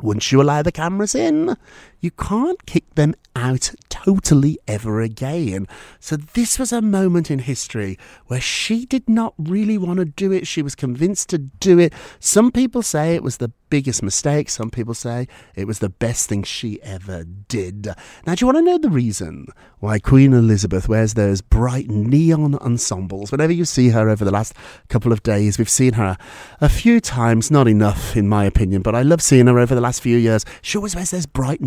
Once 0.00 0.32
you 0.32 0.40
allow 0.40 0.62
the 0.62 0.72
cameras 0.72 1.14
in, 1.14 1.54
you 2.00 2.10
can't 2.10 2.64
kick 2.66 2.94
them 2.94 3.14
out 3.36 3.72
totally 3.88 4.58
ever 4.66 5.00
again. 5.00 5.66
So 5.98 6.16
this 6.16 6.58
was 6.58 6.72
a 6.72 6.82
moment 6.82 7.30
in 7.30 7.40
history 7.40 7.98
where 8.26 8.40
she 8.40 8.86
did 8.86 9.08
not 9.08 9.34
really 9.38 9.78
want 9.78 9.98
to 9.98 10.04
do 10.04 10.32
it. 10.32 10.46
She 10.46 10.62
was 10.62 10.74
convinced 10.74 11.28
to 11.30 11.38
do 11.38 11.78
it. 11.78 11.92
Some 12.18 12.50
people 12.50 12.82
say 12.82 13.14
it 13.14 13.22
was 13.22 13.36
the 13.36 13.52
biggest 13.70 14.02
mistake. 14.02 14.50
Some 14.50 14.70
people 14.70 14.94
say 14.94 15.28
it 15.54 15.66
was 15.66 15.78
the 15.78 15.88
best 15.88 16.28
thing 16.28 16.42
she 16.42 16.82
ever 16.82 17.24
did. 17.24 17.86
Now, 18.26 18.34
do 18.34 18.42
you 18.42 18.46
want 18.46 18.58
to 18.58 18.62
know 18.62 18.78
the 18.78 18.90
reason 18.90 19.46
why 19.78 19.98
Queen 19.98 20.32
Elizabeth 20.32 20.88
wears 20.88 21.14
those 21.14 21.40
bright 21.40 21.88
neon 21.88 22.56
ensembles? 22.56 23.30
Whenever 23.30 23.52
you 23.52 23.64
see 23.64 23.90
her 23.90 24.08
over 24.08 24.24
the 24.24 24.32
last 24.32 24.54
couple 24.88 25.12
of 25.12 25.22
days, 25.22 25.56
we've 25.56 25.68
seen 25.68 25.94
her 25.94 26.16
a 26.60 26.68
few 26.68 27.00
times, 27.00 27.50
not 27.50 27.68
enough 27.68 28.16
in 28.16 28.28
my 28.28 28.44
opinion, 28.44 28.82
but 28.82 28.94
I 28.94 29.02
love 29.02 29.22
seeing 29.22 29.46
her 29.46 29.58
over 29.58 29.74
the 29.74 29.80
last 29.80 30.02
few 30.02 30.18
years. 30.18 30.44
She 30.62 30.76
always 30.76 30.96
wears 30.96 31.12
those 31.12 31.26
bright 31.26 31.60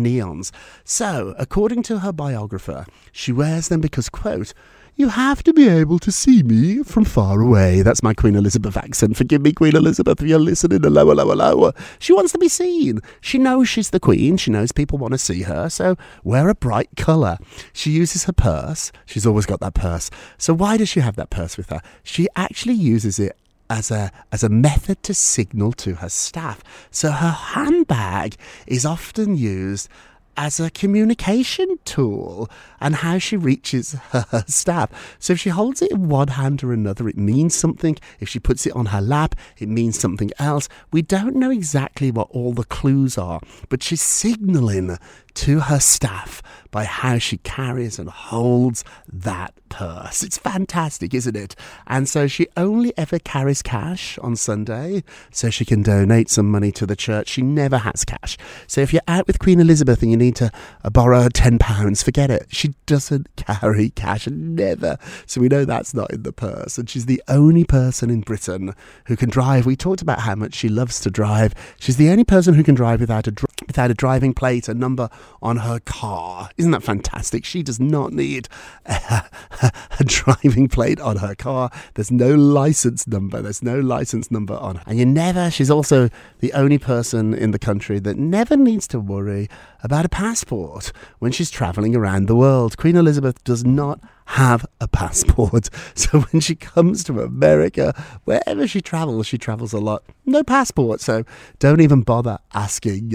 So, 0.84 1.34
according 1.38 1.82
to 1.84 1.98
her 2.00 2.12
biographer, 2.12 2.86
she 3.12 3.32
wears 3.32 3.68
them 3.68 3.80
because, 3.80 4.08
quote, 4.08 4.54
you 4.96 5.08
have 5.08 5.42
to 5.42 5.52
be 5.52 5.68
able 5.68 5.98
to 5.98 6.12
see 6.12 6.44
me 6.44 6.84
from 6.84 7.04
far 7.04 7.40
away. 7.40 7.82
That's 7.82 8.02
my 8.02 8.14
Queen 8.14 8.36
Elizabeth 8.36 8.76
accent. 8.76 9.16
Forgive 9.16 9.42
me, 9.42 9.52
Queen 9.52 9.74
Elizabeth, 9.74 10.22
if 10.22 10.28
you're 10.28 10.38
listening. 10.38 10.82
Lower, 10.82 11.16
lower, 11.16 11.34
lower. 11.34 11.72
She 11.98 12.12
wants 12.12 12.30
to 12.32 12.38
be 12.38 12.48
seen. 12.48 13.00
She 13.20 13.38
knows 13.38 13.68
she's 13.68 13.90
the 13.90 13.98
Queen. 13.98 14.36
She 14.36 14.52
knows 14.52 14.70
people 14.70 14.98
want 14.98 15.12
to 15.12 15.18
see 15.18 15.42
her. 15.42 15.68
So 15.68 15.96
wear 16.22 16.48
a 16.48 16.54
bright 16.54 16.90
colour. 16.96 17.38
She 17.72 17.90
uses 17.90 18.24
her 18.24 18.32
purse. 18.32 18.92
She's 19.04 19.26
always 19.26 19.46
got 19.46 19.58
that 19.60 19.74
purse. 19.74 20.10
So 20.38 20.54
why 20.54 20.76
does 20.76 20.88
she 20.88 21.00
have 21.00 21.16
that 21.16 21.30
purse 21.30 21.56
with 21.56 21.70
her? 21.70 21.80
She 22.04 22.28
actually 22.36 22.74
uses 22.74 23.18
it 23.18 23.36
as 23.70 23.90
a 23.90 24.12
as 24.30 24.44
a 24.44 24.48
method 24.48 25.02
to 25.02 25.14
signal 25.14 25.72
to 25.72 25.96
her 25.96 26.08
staff. 26.08 26.62
So 26.92 27.10
her 27.10 27.30
handbag 27.30 28.36
is 28.66 28.86
often 28.86 29.36
used 29.36 29.88
as 30.36 30.60
a 30.60 30.70
communication 30.70 31.78
tool 31.84 32.50
and 32.80 32.96
how 32.96 33.18
she 33.18 33.36
reaches 33.36 33.92
her 34.10 34.44
staff. 34.46 35.16
So 35.18 35.32
if 35.32 35.40
she 35.40 35.50
holds 35.50 35.82
it 35.82 35.90
in 35.90 36.08
one 36.08 36.28
hand 36.28 36.62
or 36.62 36.72
another, 36.72 37.08
it 37.08 37.16
means 37.16 37.54
something. 37.54 37.96
If 38.20 38.28
she 38.28 38.38
puts 38.38 38.66
it 38.66 38.74
on 38.74 38.86
her 38.86 39.00
lap, 39.00 39.34
it 39.58 39.68
means 39.68 39.98
something 39.98 40.30
else. 40.38 40.68
We 40.92 41.02
don't 41.02 41.36
know 41.36 41.50
exactly 41.50 42.10
what 42.10 42.30
all 42.30 42.52
the 42.52 42.64
clues 42.64 43.18
are, 43.18 43.40
but 43.68 43.82
she's 43.82 44.02
signaling 44.02 44.98
to 45.34 45.60
her 45.60 45.80
staff 45.80 46.42
by 46.70 46.84
how 46.84 47.18
she 47.18 47.38
carries 47.38 47.98
and 47.98 48.08
holds 48.08 48.84
that 49.12 49.52
purse. 49.68 50.22
It's 50.22 50.38
fantastic, 50.38 51.12
isn't 51.14 51.36
it? 51.36 51.56
And 51.86 52.08
so 52.08 52.26
she 52.26 52.46
only 52.56 52.92
ever 52.96 53.18
carries 53.18 53.62
cash 53.62 54.18
on 54.18 54.36
Sunday 54.36 55.02
so 55.30 55.50
she 55.50 55.64
can 55.64 55.82
donate 55.82 56.30
some 56.30 56.50
money 56.50 56.70
to 56.72 56.86
the 56.86 56.96
church. 56.96 57.28
She 57.28 57.42
never 57.42 57.78
has 57.78 58.04
cash. 58.04 58.36
So 58.66 58.80
if 58.80 58.92
you're 58.92 59.02
out 59.08 59.26
with 59.26 59.38
Queen 59.38 59.60
Elizabeth 59.60 60.02
and 60.02 60.10
you 60.10 60.16
need 60.16 60.23
to 60.32 60.50
uh, 60.84 60.90
borrow 60.90 61.28
£10, 61.28 62.04
forget 62.04 62.30
it. 62.30 62.46
She 62.50 62.74
doesn't 62.86 63.28
carry 63.36 63.90
cash, 63.90 64.26
never. 64.28 64.98
So 65.26 65.40
we 65.40 65.48
know 65.48 65.64
that's 65.64 65.94
not 65.94 66.12
in 66.12 66.22
the 66.22 66.32
purse. 66.32 66.78
And 66.78 66.88
she's 66.88 67.06
the 67.06 67.22
only 67.28 67.64
person 67.64 68.10
in 68.10 68.20
Britain 68.20 68.74
who 69.06 69.16
can 69.16 69.30
drive. 69.30 69.66
We 69.66 69.76
talked 69.76 70.02
about 70.02 70.20
how 70.20 70.34
much 70.34 70.54
she 70.54 70.68
loves 70.68 71.00
to 71.00 71.10
drive. 71.10 71.54
She's 71.78 71.96
the 71.96 72.10
only 72.10 72.24
person 72.24 72.54
who 72.54 72.62
can 72.62 72.74
drive 72.74 73.00
without 73.00 73.26
a, 73.26 73.30
dr- 73.30 73.54
without 73.66 73.90
a 73.90 73.94
driving 73.94 74.34
plate, 74.34 74.68
a 74.68 74.74
number 74.74 75.08
on 75.42 75.58
her 75.58 75.80
car. 75.80 76.50
Isn't 76.56 76.70
that 76.72 76.82
fantastic? 76.82 77.44
She 77.44 77.62
does 77.62 77.80
not 77.80 78.12
need 78.12 78.48
a, 78.86 79.24
a, 80.00 80.04
driving 80.04 80.68
plate 80.68 81.00
on 81.00 81.16
her 81.18 81.34
car. 81.34 81.70
There's 81.94 82.10
no 82.10 82.34
license 82.34 83.06
number. 83.06 83.42
There's 83.42 83.62
no 83.62 83.78
license 83.80 84.30
number 84.30 84.54
on 84.54 84.76
her. 84.76 84.82
And 84.86 84.98
you 84.98 85.06
never, 85.06 85.50
she's 85.50 85.70
also 85.70 86.10
the 86.40 86.52
only 86.52 86.78
person 86.78 87.34
in 87.34 87.50
the 87.50 87.58
country 87.58 87.98
that 88.00 88.16
never 88.16 88.56
needs 88.56 88.86
to 88.88 89.00
worry 89.00 89.48
about 89.82 90.04
a 90.04 90.08
passport 90.14 90.92
when 91.18 91.32
she's 91.32 91.50
traveling 91.50 91.96
around 91.96 92.26
the 92.26 92.36
world. 92.36 92.76
Queen 92.76 92.94
Elizabeth 92.94 93.42
does 93.42 93.64
not 93.64 93.98
have 94.26 94.66
a 94.80 94.88
passport. 94.88 95.70
So 95.96 96.20
when 96.20 96.40
she 96.40 96.54
comes 96.54 97.04
to 97.04 97.20
America, 97.20 97.94
wherever 98.24 98.66
she 98.66 98.80
travels, 98.80 99.26
she 99.26 99.38
travels 99.38 99.72
a 99.72 99.78
lot, 99.78 100.02
no 100.26 100.42
passport. 100.42 101.00
So 101.00 101.24
don't 101.58 101.80
even 101.80 102.02
bother 102.02 102.38
asking. 102.52 103.14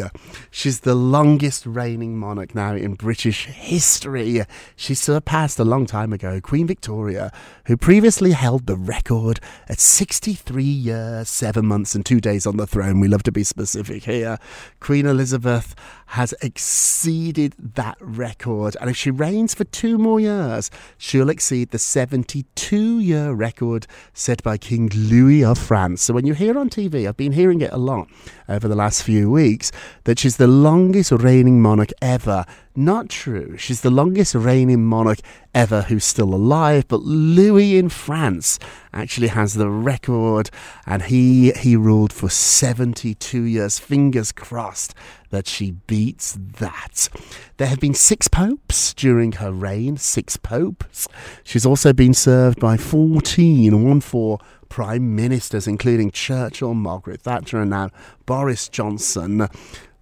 She's 0.50 0.82
the 0.82 0.96
longest 0.96 1.66
reigning 1.66 2.18
monarch 2.18 2.56
now 2.56 2.74
in 2.74 2.94
British 2.94 3.46
history. 3.46 4.44
She 4.76 4.96
surpassed 4.96 5.60
a 5.60 5.66
long 5.66 5.86
time 5.86 6.14
ago 6.14 6.40
Queen 6.42 6.68
Victoria, 6.68 7.32
who 7.66 7.76
previously 7.78 8.32
held 8.32 8.66
the 8.66 8.78
record 8.78 9.40
at 9.68 9.80
63 9.80 10.64
years, 10.64 11.30
7 11.30 11.66
months, 11.66 11.96
and 11.96 12.06
2 12.06 12.20
days 12.22 12.48
on 12.48 12.58
the 12.58 12.68
throne. 12.68 13.00
We 13.00 13.08
love 13.08 13.24
to 13.24 13.32
be 13.32 13.44
specific 13.44 14.04
here. 14.04 14.38
Queen 14.80 15.06
Elizabeth 15.06 15.76
has 16.08 16.34
exceeded 16.42 17.56
that 17.60 17.98
record, 18.00 18.76
and 18.82 18.90
if 18.90 18.98
she 18.98 19.12
reigns 19.12 19.54
for 19.54 19.64
two 19.66 19.98
more 19.98 20.20
years, 20.20 20.72
she'll 21.00 21.30
exceed 21.30 21.72
the 21.72 21.80
72 21.80 23.00
year 23.00 23.32
record 23.32 23.88
set 24.14 24.44
by 24.44 24.58
King 24.58 24.92
Louis 24.94 25.44
of 25.44 25.58
France. 25.58 26.04
So 26.04 26.14
when 26.14 26.28
you 26.28 26.36
hear 26.36 26.60
on 26.60 26.70
TV, 26.70 27.08
I've 27.08 27.18
been 27.18 27.32
hearing 27.32 27.62
it 27.62 27.72
a 27.74 27.78
lot 27.78 28.08
over 28.48 28.68
the 28.68 28.76
last 28.76 29.02
few 29.02 29.32
weeks, 29.32 29.72
that 30.04 30.20
she's 30.20 30.38
the 30.38 30.48
longest 30.48 31.12
reigning 31.12 31.62
monarch 31.62 31.92
ever. 32.02 32.46
Not 32.76 33.10
true. 33.10 33.58
She's 33.58 33.82
the 33.82 33.90
longest 33.90 34.36
reigning 34.36 34.86
monarch 34.86 35.20
ever 35.54 35.84
who's 35.84 36.06
still 36.06 36.34
alive, 36.34 36.88
but 36.88 37.02
Louis 37.02 37.78
in 37.78 37.90
France 37.90 38.60
actually 38.94 39.28
has 39.28 39.56
the 39.56 39.70
record 39.70 40.50
and 40.86 41.04
he 41.04 41.52
he 41.52 41.76
ruled 41.76 42.14
for 42.14 42.30
72 42.30 43.42
years. 43.42 43.80
Fingers 43.80 44.32
crossed 44.32 44.94
that 45.30 45.48
she 45.48 45.72
beats 45.72 46.38
that. 46.40 47.10
There 47.58 47.68
have 47.68 47.80
been 47.80 47.94
six 47.94 48.28
popes 48.28 48.94
during 48.94 49.34
her 49.34 49.52
reign, 49.52 49.98
six 49.98 50.38
popes. 50.38 51.08
She's 51.44 51.66
also 51.66 51.94
been 51.94 52.14
served 52.14 52.60
by 52.60 52.78
14, 52.78 53.84
one 53.84 54.02
for 54.02 54.40
prime 54.70 55.16
ministers, 55.16 55.68
including 55.68 56.12
Churchill, 56.12 56.74
Margaret 56.74 57.22
Thatcher, 57.22 57.62
and 57.62 57.72
now 57.72 57.90
Boris 58.26 58.70
Johnson. 58.70 59.48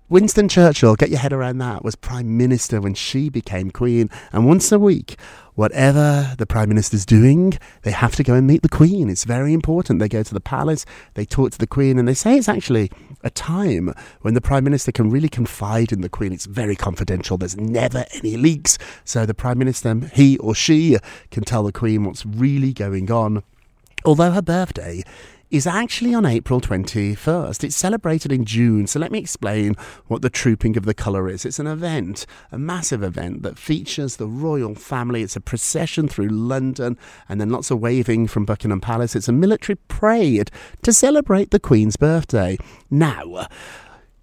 Winston 0.10 0.48
Churchill, 0.48 0.96
get 0.96 1.10
your 1.10 1.20
head 1.20 1.34
around 1.34 1.58
that, 1.58 1.84
was 1.84 1.98
Prime 1.98 2.38
Minister 2.38 2.80
when 2.80 2.94
she 2.94 3.30
became 3.30 3.72
Queen. 3.72 4.10
And 4.32 4.48
once 4.48 4.72
a 4.72 4.80
week, 4.80 5.18
whatever 5.58 6.36
the 6.38 6.46
Prime 6.46 6.70
Minister's 6.70 7.04
doing, 7.04 7.58
they 7.82 7.90
have 7.90 8.16
to 8.16 8.24
go 8.24 8.36
and 8.36 8.46
meet 8.46 8.62
the 8.62 8.70
Queen. 8.70 9.10
It's 9.10 9.24
very 9.24 9.54
important. 9.54 9.98
They 10.00 10.08
go 10.08 10.22
to 10.22 10.34
the 10.34 10.40
palace, 10.40 10.86
they 11.16 11.26
talk 11.26 11.52
to 11.52 11.58
the 11.58 11.66
Queen, 11.66 11.98
and 11.98 12.08
they 12.08 12.14
say 12.14 12.38
it's 12.38 12.48
actually 12.48 12.92
a 13.24 13.32
time 13.32 13.92
when 14.22 14.36
the 14.36 14.40
Prime 14.40 14.64
Minister 14.64 14.92
can 14.92 15.10
really 15.10 15.30
confide 15.30 15.92
in 15.92 16.02
the 16.02 16.10
Queen. 16.10 16.32
It's 16.32 16.46
very 16.46 16.76
confidential, 16.76 17.40
there's 17.40 17.58
never 17.58 18.06
any 18.14 18.38
leaks. 18.38 18.78
So 19.04 19.26
the 19.26 19.34
Prime 19.34 19.58
Minister, 19.58 19.96
he 20.14 20.38
or 20.38 20.54
she, 20.54 20.98
can 21.32 21.44
tell 21.44 21.64
the 21.64 21.72
Queen 21.72 22.04
what's 22.04 22.24
really 22.24 22.72
going 22.72 23.12
on. 23.12 23.42
Although 24.06 24.32
her 24.32 24.44
birthday 24.44 25.04
is 25.50 25.66
actually 25.66 26.14
on 26.14 26.26
April 26.26 26.60
21st. 26.60 27.64
It's 27.64 27.76
celebrated 27.76 28.32
in 28.32 28.44
June, 28.44 28.86
so 28.86 29.00
let 29.00 29.12
me 29.12 29.20
explain 29.20 29.76
what 30.08 30.22
the 30.22 30.30
Trooping 30.30 30.76
of 30.76 30.86
the 30.86 30.94
Colour 30.94 31.30
is. 31.30 31.46
It's 31.46 31.60
an 31.60 31.68
event, 31.68 32.26
a 32.52 32.58
massive 32.58 33.02
event 33.02 33.44
that 33.44 33.58
features 33.58 34.18
the 34.18 34.28
royal 34.28 34.76
family. 34.76 35.24
It's 35.24 35.38
a 35.38 35.42
procession 35.42 36.08
through 36.10 36.30
London 36.30 36.98
and 37.30 37.40
then 37.40 37.50
lots 37.50 37.72
of 37.72 37.80
waving 37.80 38.28
from 38.28 38.46
Buckingham 38.46 38.82
Palace. 38.82 39.16
It's 39.16 39.30
a 39.30 39.34
military 39.34 39.78
parade 39.88 40.52
to 40.84 40.92
celebrate 40.92 41.52
the 41.52 41.60
Queen's 41.60 41.96
birthday. 41.96 42.58
Now, 42.90 43.48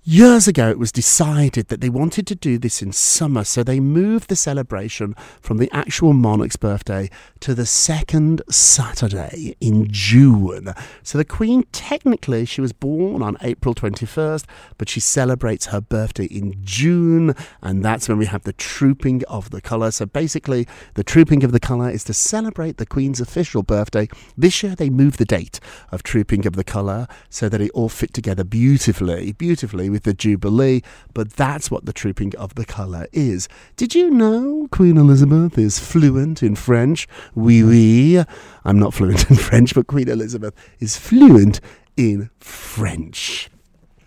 Years 0.07 0.47
ago, 0.47 0.69
it 0.69 0.79
was 0.79 0.93
decided 0.93 1.69
that 1.69 1.81
they 1.81 1.88
wanted 1.88 2.27
to 2.27 2.35
do 2.35 2.59
this 2.59 2.83
in 2.83 2.93
summer, 2.93 3.43
so 3.43 3.62
they 3.62 3.81
moved 3.81 4.29
the 4.29 4.37
celebration 4.37 5.14
from 5.40 5.57
the 5.57 5.71
actual 5.73 6.12
monarch's 6.12 6.57
birthday 6.57 7.09
to 7.40 7.55
the 7.55 7.64
second 7.64 8.43
Saturday 8.51 9.57
in 9.62 9.88
June. 9.90 10.75
So 11.03 11.17
the 11.17 11.25
Queen, 11.25 11.64
technically, 11.73 12.45
she 12.45 12.61
was 12.61 12.75
born 12.75 13.23
on 13.23 13.38
April 13.40 13.75
21st, 13.75 14.45
but 14.77 14.90
she 14.90 15.01
celebrates 15.01 15.67
her 15.67 15.81
birthday 15.81 16.27
in 16.27 16.62
June, 16.62 17.35
and 17.62 17.83
that's 17.83 18.07
when 18.07 18.19
we 18.19 18.27
have 18.27 18.43
the 18.43 18.53
Trooping 18.53 19.25
of 19.25 19.49
the 19.49 19.62
Colour. 19.62 19.90
So 19.90 20.05
basically, 20.05 20.69
the 20.97 21.05
Trooping 21.05 21.45
of 21.45 21.53
the 21.53 21.61
Colour 21.61 21.88
is 21.88 22.05
to 22.05 22.12
celebrate 22.12 22.77
the 22.77 22.85
Queen's 22.85 23.23
official 23.23 23.62
birthday. 23.62 24.11
This 24.37 24.62
year, 24.62 24.77
they 24.77 24.90
moved 24.90 25.19
the 25.19 25.25
date 25.25 25.61
of 25.90 26.03
Trooping 26.03 26.47
of 26.47 26.57
the 26.57 26.64
Colour 26.64 27.09
so 27.31 27.49
that 27.49 27.62
it 27.62 27.71
all 27.71 27.88
fit 27.88 28.12
together 28.12 28.45
beautifully, 28.45 29.33
beautifully 29.33 29.93
with 29.94 30.02
the 30.02 30.12
Jubilee, 30.12 30.83
but 31.14 31.30
that's 31.30 31.70
what 31.70 31.87
the 31.87 31.92
Trooping 31.92 32.35
of 32.37 32.57
the 32.57 32.64
Colour 32.64 33.07
is. 33.12 33.48
Did 33.76 33.94
you 33.94 34.11
know 34.11 34.66
Queen 34.72 34.96
Elizabeth 34.96 35.57
is 35.57 35.78
fluent 35.78 36.42
in 36.42 36.57
French? 36.57 37.07
Oui, 37.37 37.62
oui. 37.62 38.24
I'm 38.64 38.78
not 38.78 38.92
fluent 38.92 39.30
in 39.30 39.37
French, 39.48 39.72
but 39.72 39.87
Queen 39.87 40.09
Elizabeth 40.09 40.52
is 40.80 40.96
fluent 40.96 41.61
in 41.96 42.28
French. 42.40 43.48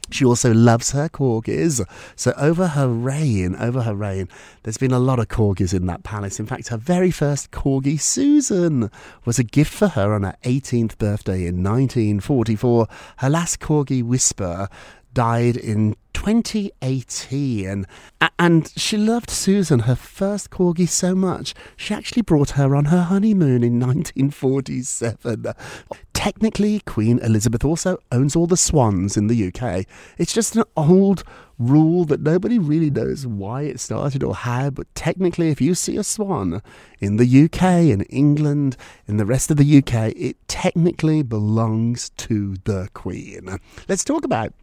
She 0.09 0.23
also 0.23 0.53
loves 0.53 0.91
her 0.91 1.09
corgis. 1.09 1.85
So 2.15 2.33
over 2.37 2.67
her 2.67 2.87
reign, 2.87 3.55
over 3.55 3.81
her 3.81 3.95
reign, 3.95 4.29
there's 4.63 4.77
been 4.77 4.93
a 4.93 4.99
lot 4.99 5.19
of 5.19 5.27
corgis 5.27 5.73
in 5.73 5.85
that 5.87 6.03
palace. 6.03 6.39
In 6.39 6.45
fact, 6.45 6.69
her 6.69 6.77
very 6.77 7.11
first 7.11 7.51
corgi, 7.51 7.99
Susan, 7.99 8.89
was 9.25 9.37
a 9.37 9.43
gift 9.43 9.73
for 9.73 9.89
her 9.89 10.13
on 10.13 10.23
her 10.23 10.37
18th 10.43 10.97
birthday 10.97 11.45
in 11.45 11.61
1944. 11.61 12.87
Her 13.17 13.29
last 13.29 13.59
corgi, 13.59 14.01
Whisper, 14.01 14.69
died 15.17 15.57
in 15.57 15.95
2018. 16.13 17.87
And 18.37 18.71
she 18.77 18.97
loved 18.97 19.31
Susan, 19.31 19.79
her 19.79 19.95
first 19.95 20.51
corgi, 20.51 20.87
so 20.87 21.15
much, 21.15 21.55
she 21.75 21.95
actually 21.95 22.21
brought 22.21 22.51
her 22.51 22.75
on 22.75 22.85
her 22.85 23.01
honeymoon 23.01 23.63
in 23.63 23.79
1947. 23.79 25.53
Technically, 26.13 26.81
Queen 26.81 27.17
Elizabeth 27.17 27.65
also 27.65 27.97
owns 28.11 28.35
all 28.35 28.45
the 28.45 28.55
swans 28.55 29.17
in 29.17 29.25
the 29.25 29.47
UK. 29.47 29.87
It's 30.19 30.33
just 30.33 30.55
an 30.55 30.65
old 30.75 31.23
rule 31.57 32.05
that 32.05 32.21
nobody 32.21 32.59
really 32.59 32.91
knows 32.91 33.25
why 33.25 33.63
it 33.63 33.79
started 33.79 34.21
or 34.21 34.35
how, 34.35 34.69
but 34.69 34.93
technically, 34.93 35.49
if 35.49 35.59
you 35.59 35.73
see 35.73 35.97
a 35.97 36.03
swan 36.03 36.61
in 36.99 37.17
the 37.17 37.45
UK, 37.45 37.63
in 37.89 38.01
England, 38.01 38.77
in 39.07 39.17
the 39.17 39.25
rest 39.25 39.49
of 39.49 39.57
the 39.57 39.77
UK, 39.79 40.13
it 40.15 40.37
technically 40.47 41.23
belongs 41.23 42.11
to 42.17 42.55
the 42.65 42.87
Queen. 42.93 43.57
Let's 43.89 44.03
talk 44.03 44.23
about 44.23 44.53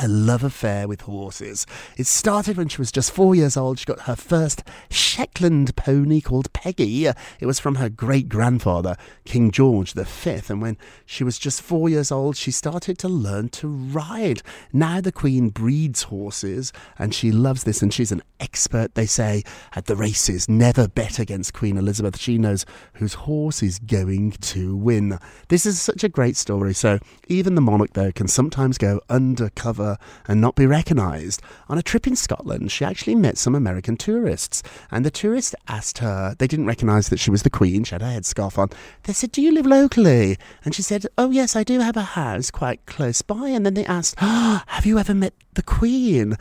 her 0.00 0.08
love 0.08 0.42
affair 0.42 0.88
with 0.88 1.02
horses. 1.02 1.66
It 1.96 2.06
started 2.06 2.56
when 2.56 2.68
she 2.68 2.80
was 2.80 2.90
just 2.90 3.12
four 3.12 3.34
years 3.34 3.56
old. 3.56 3.78
She 3.78 3.84
got 3.84 4.00
her 4.00 4.16
first 4.16 4.64
Shetland 4.90 5.76
pony 5.76 6.20
called 6.20 6.52
Peggy. 6.52 7.06
It 7.06 7.46
was 7.46 7.60
from 7.60 7.76
her 7.76 7.88
great 7.88 8.28
grandfather, 8.28 8.96
King 9.24 9.50
George 9.50 9.92
V. 9.92 10.40
And 10.48 10.60
when 10.60 10.76
she 11.06 11.22
was 11.22 11.38
just 11.38 11.62
four 11.62 11.88
years 11.88 12.10
old, 12.10 12.36
she 12.36 12.50
started 12.50 12.98
to 12.98 13.08
learn 13.08 13.50
to 13.50 13.68
ride. 13.68 14.42
Now 14.72 15.00
the 15.00 15.12
Queen 15.12 15.50
breeds 15.50 16.04
horses 16.04 16.72
and 16.98 17.14
she 17.14 17.30
loves 17.30 17.64
this, 17.64 17.80
and 17.80 17.94
she's 17.94 18.12
an 18.12 18.22
expert, 18.40 18.94
they 18.94 19.06
say, 19.06 19.44
at 19.74 19.86
the 19.86 19.96
races. 19.96 20.48
Never 20.48 20.88
bet 20.88 21.18
against 21.18 21.54
Queen 21.54 21.76
Elizabeth. 21.76 22.18
She 22.18 22.36
knows 22.36 22.66
whose 22.94 23.14
horse 23.14 23.62
is 23.62 23.78
going 23.78 24.32
to 24.32 24.76
win. 24.76 25.18
This 25.48 25.66
is 25.66 25.80
such 25.80 26.02
a 26.02 26.08
great 26.08 26.36
story. 26.36 26.74
So 26.74 26.98
even 27.28 27.54
the 27.54 27.60
monarch, 27.60 27.92
though, 27.92 28.12
can 28.12 28.26
sometimes 28.28 28.76
go 28.76 29.00
undercover 29.08 29.73
and 29.78 30.40
not 30.40 30.54
be 30.54 30.66
recognised. 30.66 31.42
On 31.68 31.78
a 31.78 31.82
trip 31.82 32.06
in 32.06 32.16
Scotland, 32.16 32.70
she 32.70 32.84
actually 32.84 33.14
met 33.14 33.38
some 33.38 33.54
American 33.54 33.96
tourists, 33.96 34.62
and 34.90 35.04
the 35.04 35.10
tourists 35.10 35.54
asked 35.68 35.98
her, 35.98 36.34
they 36.38 36.46
didn't 36.46 36.66
recognise 36.66 37.08
that 37.08 37.18
she 37.18 37.30
was 37.30 37.42
the 37.42 37.50
Queen, 37.50 37.84
she 37.84 37.94
had 37.94 38.02
a 38.02 38.06
headscarf 38.06 38.58
on. 38.58 38.70
They 39.04 39.12
said, 39.12 39.32
Do 39.32 39.42
you 39.42 39.52
live 39.52 39.66
locally? 39.66 40.36
And 40.64 40.74
she 40.74 40.82
said, 40.82 41.06
Oh, 41.18 41.30
yes, 41.30 41.56
I 41.56 41.62
do 41.62 41.80
have 41.80 41.96
a 41.96 42.02
house 42.02 42.50
quite 42.50 42.84
close 42.86 43.22
by. 43.22 43.48
And 43.48 43.64
then 43.64 43.74
they 43.74 43.84
asked, 43.84 44.16
oh, 44.20 44.62
Have 44.66 44.86
you 44.86 44.98
ever 44.98 45.14
met 45.14 45.34
the 45.54 45.62
Queen? 45.62 46.36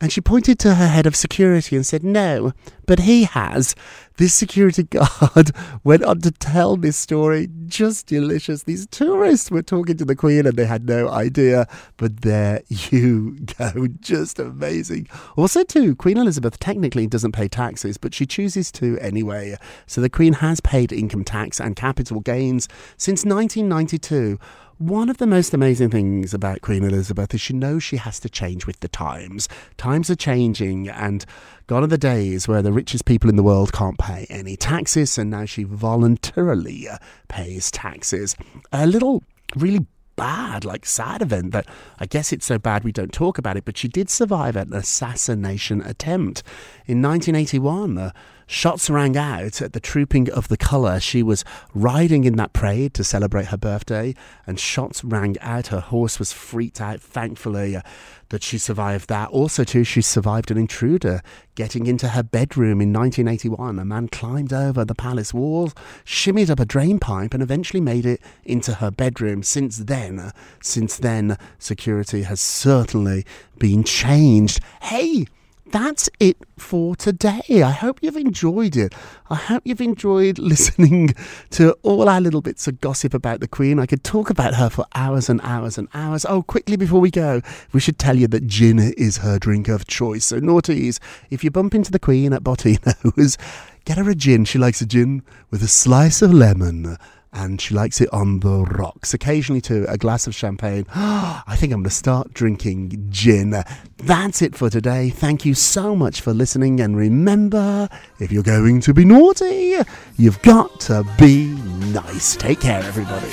And 0.00 0.12
she 0.12 0.20
pointed 0.20 0.58
to 0.60 0.76
her 0.76 0.86
head 0.86 1.06
of 1.06 1.16
security 1.16 1.74
and 1.74 1.84
said, 1.84 2.04
No, 2.04 2.52
but 2.86 3.00
he 3.00 3.24
has. 3.24 3.74
This 4.16 4.34
security 4.34 4.82
guard 4.84 5.52
went 5.84 6.04
on 6.04 6.20
to 6.20 6.30
tell 6.30 6.76
this 6.76 6.96
story. 6.96 7.48
Just 7.66 8.06
delicious. 8.06 8.64
These 8.64 8.86
tourists 8.86 9.50
were 9.50 9.62
talking 9.62 9.96
to 9.96 10.04
the 10.04 10.16
Queen 10.16 10.46
and 10.46 10.56
they 10.56 10.66
had 10.66 10.88
no 10.88 11.08
idea. 11.08 11.66
But 11.96 12.22
there 12.22 12.62
you 12.68 13.38
go. 13.58 13.88
Just 14.00 14.38
amazing. 14.38 15.08
Also, 15.36 15.64
too, 15.64 15.96
Queen 15.96 16.16
Elizabeth 16.16 16.58
technically 16.58 17.06
doesn't 17.06 17.32
pay 17.32 17.48
taxes, 17.48 17.96
but 17.96 18.14
she 18.14 18.26
chooses 18.26 18.70
to 18.72 18.98
anyway. 18.98 19.56
So 19.86 20.00
the 20.00 20.10
Queen 20.10 20.34
has 20.34 20.60
paid 20.60 20.92
income 20.92 21.24
tax 21.24 21.60
and 21.60 21.74
capital 21.74 22.20
gains 22.20 22.68
since 22.96 23.24
1992. 23.24 24.38
One 24.78 25.08
of 25.08 25.16
the 25.16 25.26
most 25.26 25.52
amazing 25.52 25.90
things 25.90 26.32
about 26.32 26.60
Queen 26.60 26.84
Elizabeth 26.84 27.34
is 27.34 27.40
she 27.40 27.52
knows 27.52 27.82
she 27.82 27.96
has 27.96 28.20
to 28.20 28.30
change 28.30 28.64
with 28.64 28.78
the 28.78 28.86
times. 28.86 29.48
Times 29.76 30.08
are 30.08 30.14
changing, 30.14 30.88
and 30.88 31.26
gone 31.66 31.82
are 31.82 31.88
the 31.88 31.98
days 31.98 32.46
where 32.46 32.62
the 32.62 32.70
richest 32.70 33.04
people 33.04 33.28
in 33.28 33.34
the 33.34 33.42
world 33.42 33.72
can't 33.72 33.98
pay 33.98 34.24
any 34.30 34.54
taxes, 34.54 35.18
and 35.18 35.30
now 35.30 35.46
she 35.46 35.64
voluntarily 35.64 36.86
uh, 36.86 36.98
pays 37.26 37.72
taxes. 37.72 38.36
A 38.70 38.86
little, 38.86 39.24
really 39.56 39.84
bad, 40.14 40.64
like 40.64 40.86
sad 40.86 41.22
event 41.22 41.50
that 41.50 41.66
I 41.98 42.06
guess 42.06 42.32
it's 42.32 42.46
so 42.46 42.56
bad 42.56 42.84
we 42.84 42.92
don't 42.92 43.12
talk 43.12 43.36
about 43.36 43.56
it, 43.56 43.64
but 43.64 43.76
she 43.76 43.88
did 43.88 44.08
survive 44.08 44.54
an 44.54 44.72
assassination 44.72 45.80
attempt. 45.80 46.44
In 46.86 47.02
1981, 47.02 47.98
uh, 47.98 48.12
shots 48.48 48.90
rang 48.90 49.16
out 49.16 49.62
at 49.62 49.74
the 49.74 49.80
Trooping 49.80 50.28
of 50.30 50.48
the 50.48 50.56
Colour. 50.56 50.98
She 50.98 51.22
was 51.22 51.44
riding 51.74 52.24
in 52.24 52.34
that 52.36 52.52
parade 52.52 52.94
to 52.94 53.04
celebrate 53.04 53.46
her 53.46 53.56
birthday, 53.56 54.16
and 54.46 54.58
shots 54.58 55.04
rang 55.04 55.36
out. 55.40 55.68
Her 55.68 55.78
horse 55.78 56.18
was 56.18 56.32
freaked 56.32 56.80
out, 56.80 57.00
thankfully. 57.00 57.76
Uh, 57.76 57.82
that 58.30 58.42
she 58.42 58.58
survived 58.58 59.08
that. 59.08 59.28
Also, 59.30 59.64
too, 59.64 59.84
she 59.84 60.02
survived 60.02 60.50
an 60.50 60.58
intruder 60.58 61.22
getting 61.54 61.86
into 61.86 62.08
her 62.08 62.22
bedroom 62.22 62.80
in 62.80 62.92
1981. 62.92 63.78
A 63.78 63.84
man 63.84 64.08
climbed 64.08 64.52
over 64.52 64.84
the 64.84 64.94
palace 64.94 65.32
walls, 65.32 65.74
shimmied 66.04 66.50
up 66.50 66.60
a 66.60 66.64
drain 66.64 66.98
pipe, 66.98 67.34
and 67.34 67.42
eventually 67.42 67.80
made 67.80 68.06
it 68.06 68.20
into 68.44 68.74
her 68.74 68.90
bedroom. 68.90 69.42
Since 69.42 69.78
then, 69.78 70.18
uh, 70.18 70.32
since 70.62 70.96
then, 70.98 71.38
security 71.58 72.22
has 72.22 72.40
certainly 72.40 73.24
been 73.58 73.82
changed. 73.84 74.60
Hey, 74.82 75.26
that's 75.70 76.08
it 76.18 76.36
for 76.56 76.96
today. 76.96 77.62
I 77.62 77.70
hope 77.70 77.98
you've 78.02 78.16
enjoyed 78.16 78.76
it. 78.76 78.94
I 79.30 79.34
hope 79.34 79.62
you've 79.64 79.80
enjoyed 79.80 80.38
listening 80.38 81.14
to 81.50 81.72
all 81.82 82.08
our 82.08 82.20
little 82.20 82.40
bits 82.40 82.66
of 82.66 82.80
gossip 82.80 83.14
about 83.14 83.40
the 83.40 83.48
Queen. 83.48 83.78
I 83.78 83.86
could 83.86 84.04
talk 84.04 84.30
about 84.30 84.54
her 84.54 84.70
for 84.70 84.84
hours 84.94 85.28
and 85.28 85.40
hours 85.42 85.78
and 85.78 85.88
hours. 85.94 86.24
Oh, 86.28 86.42
quickly 86.42 86.76
before 86.76 87.00
we 87.00 87.10
go, 87.10 87.40
we 87.72 87.80
should 87.80 87.98
tell 87.98 88.16
you 88.16 88.26
that 88.28 88.46
gin 88.46 88.78
is 88.78 89.18
her 89.18 89.38
drink 89.38 89.68
of 89.68 89.86
choice. 89.86 90.24
So, 90.24 90.40
naughties, 90.40 90.98
if 91.30 91.44
you 91.44 91.50
bump 91.50 91.74
into 91.74 91.92
the 91.92 91.98
Queen 91.98 92.32
at 92.32 92.42
Bottino's, 92.42 93.36
get 93.84 93.98
her 93.98 94.08
a 94.08 94.14
gin. 94.14 94.44
She 94.44 94.58
likes 94.58 94.80
a 94.80 94.86
gin 94.86 95.22
with 95.50 95.62
a 95.62 95.68
slice 95.68 96.22
of 96.22 96.32
lemon 96.32 96.96
and 97.32 97.60
she 97.60 97.74
likes 97.74 98.00
it 98.00 98.12
on 98.12 98.40
the 98.40 98.64
rocks. 98.64 99.14
Occasionally, 99.14 99.60
too, 99.60 99.86
a 99.88 99.98
glass 99.98 100.26
of 100.26 100.34
champagne. 100.34 100.86
I 100.94 101.54
think 101.56 101.72
I'm 101.72 101.80
going 101.80 101.84
to 101.84 101.90
start 101.90 102.32
drinking 102.34 103.08
gin. 103.10 103.54
That's 103.98 104.42
it 104.42 104.56
for 104.56 104.70
today. 104.70 105.10
Thank 105.10 105.44
you 105.44 105.54
so 105.54 105.94
much 105.94 106.20
for 106.20 106.32
listening. 106.32 106.80
And 106.80 106.96
remember, 106.96 107.88
if 108.18 108.32
you're 108.32 108.42
going 108.42 108.80
to 108.82 108.94
be 108.94 109.04
naughty, 109.04 109.76
you've 110.16 110.40
got 110.42 110.80
to 110.80 111.04
be 111.18 111.48
nice. 111.92 112.36
Take 112.36 112.60
care, 112.60 112.82
everybody. 112.82 113.28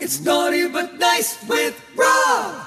It's 0.00 0.20
naughty 0.20 0.66
but 0.68 0.98
nice 0.98 1.46
with 1.46 1.80
Rob. 1.96 2.66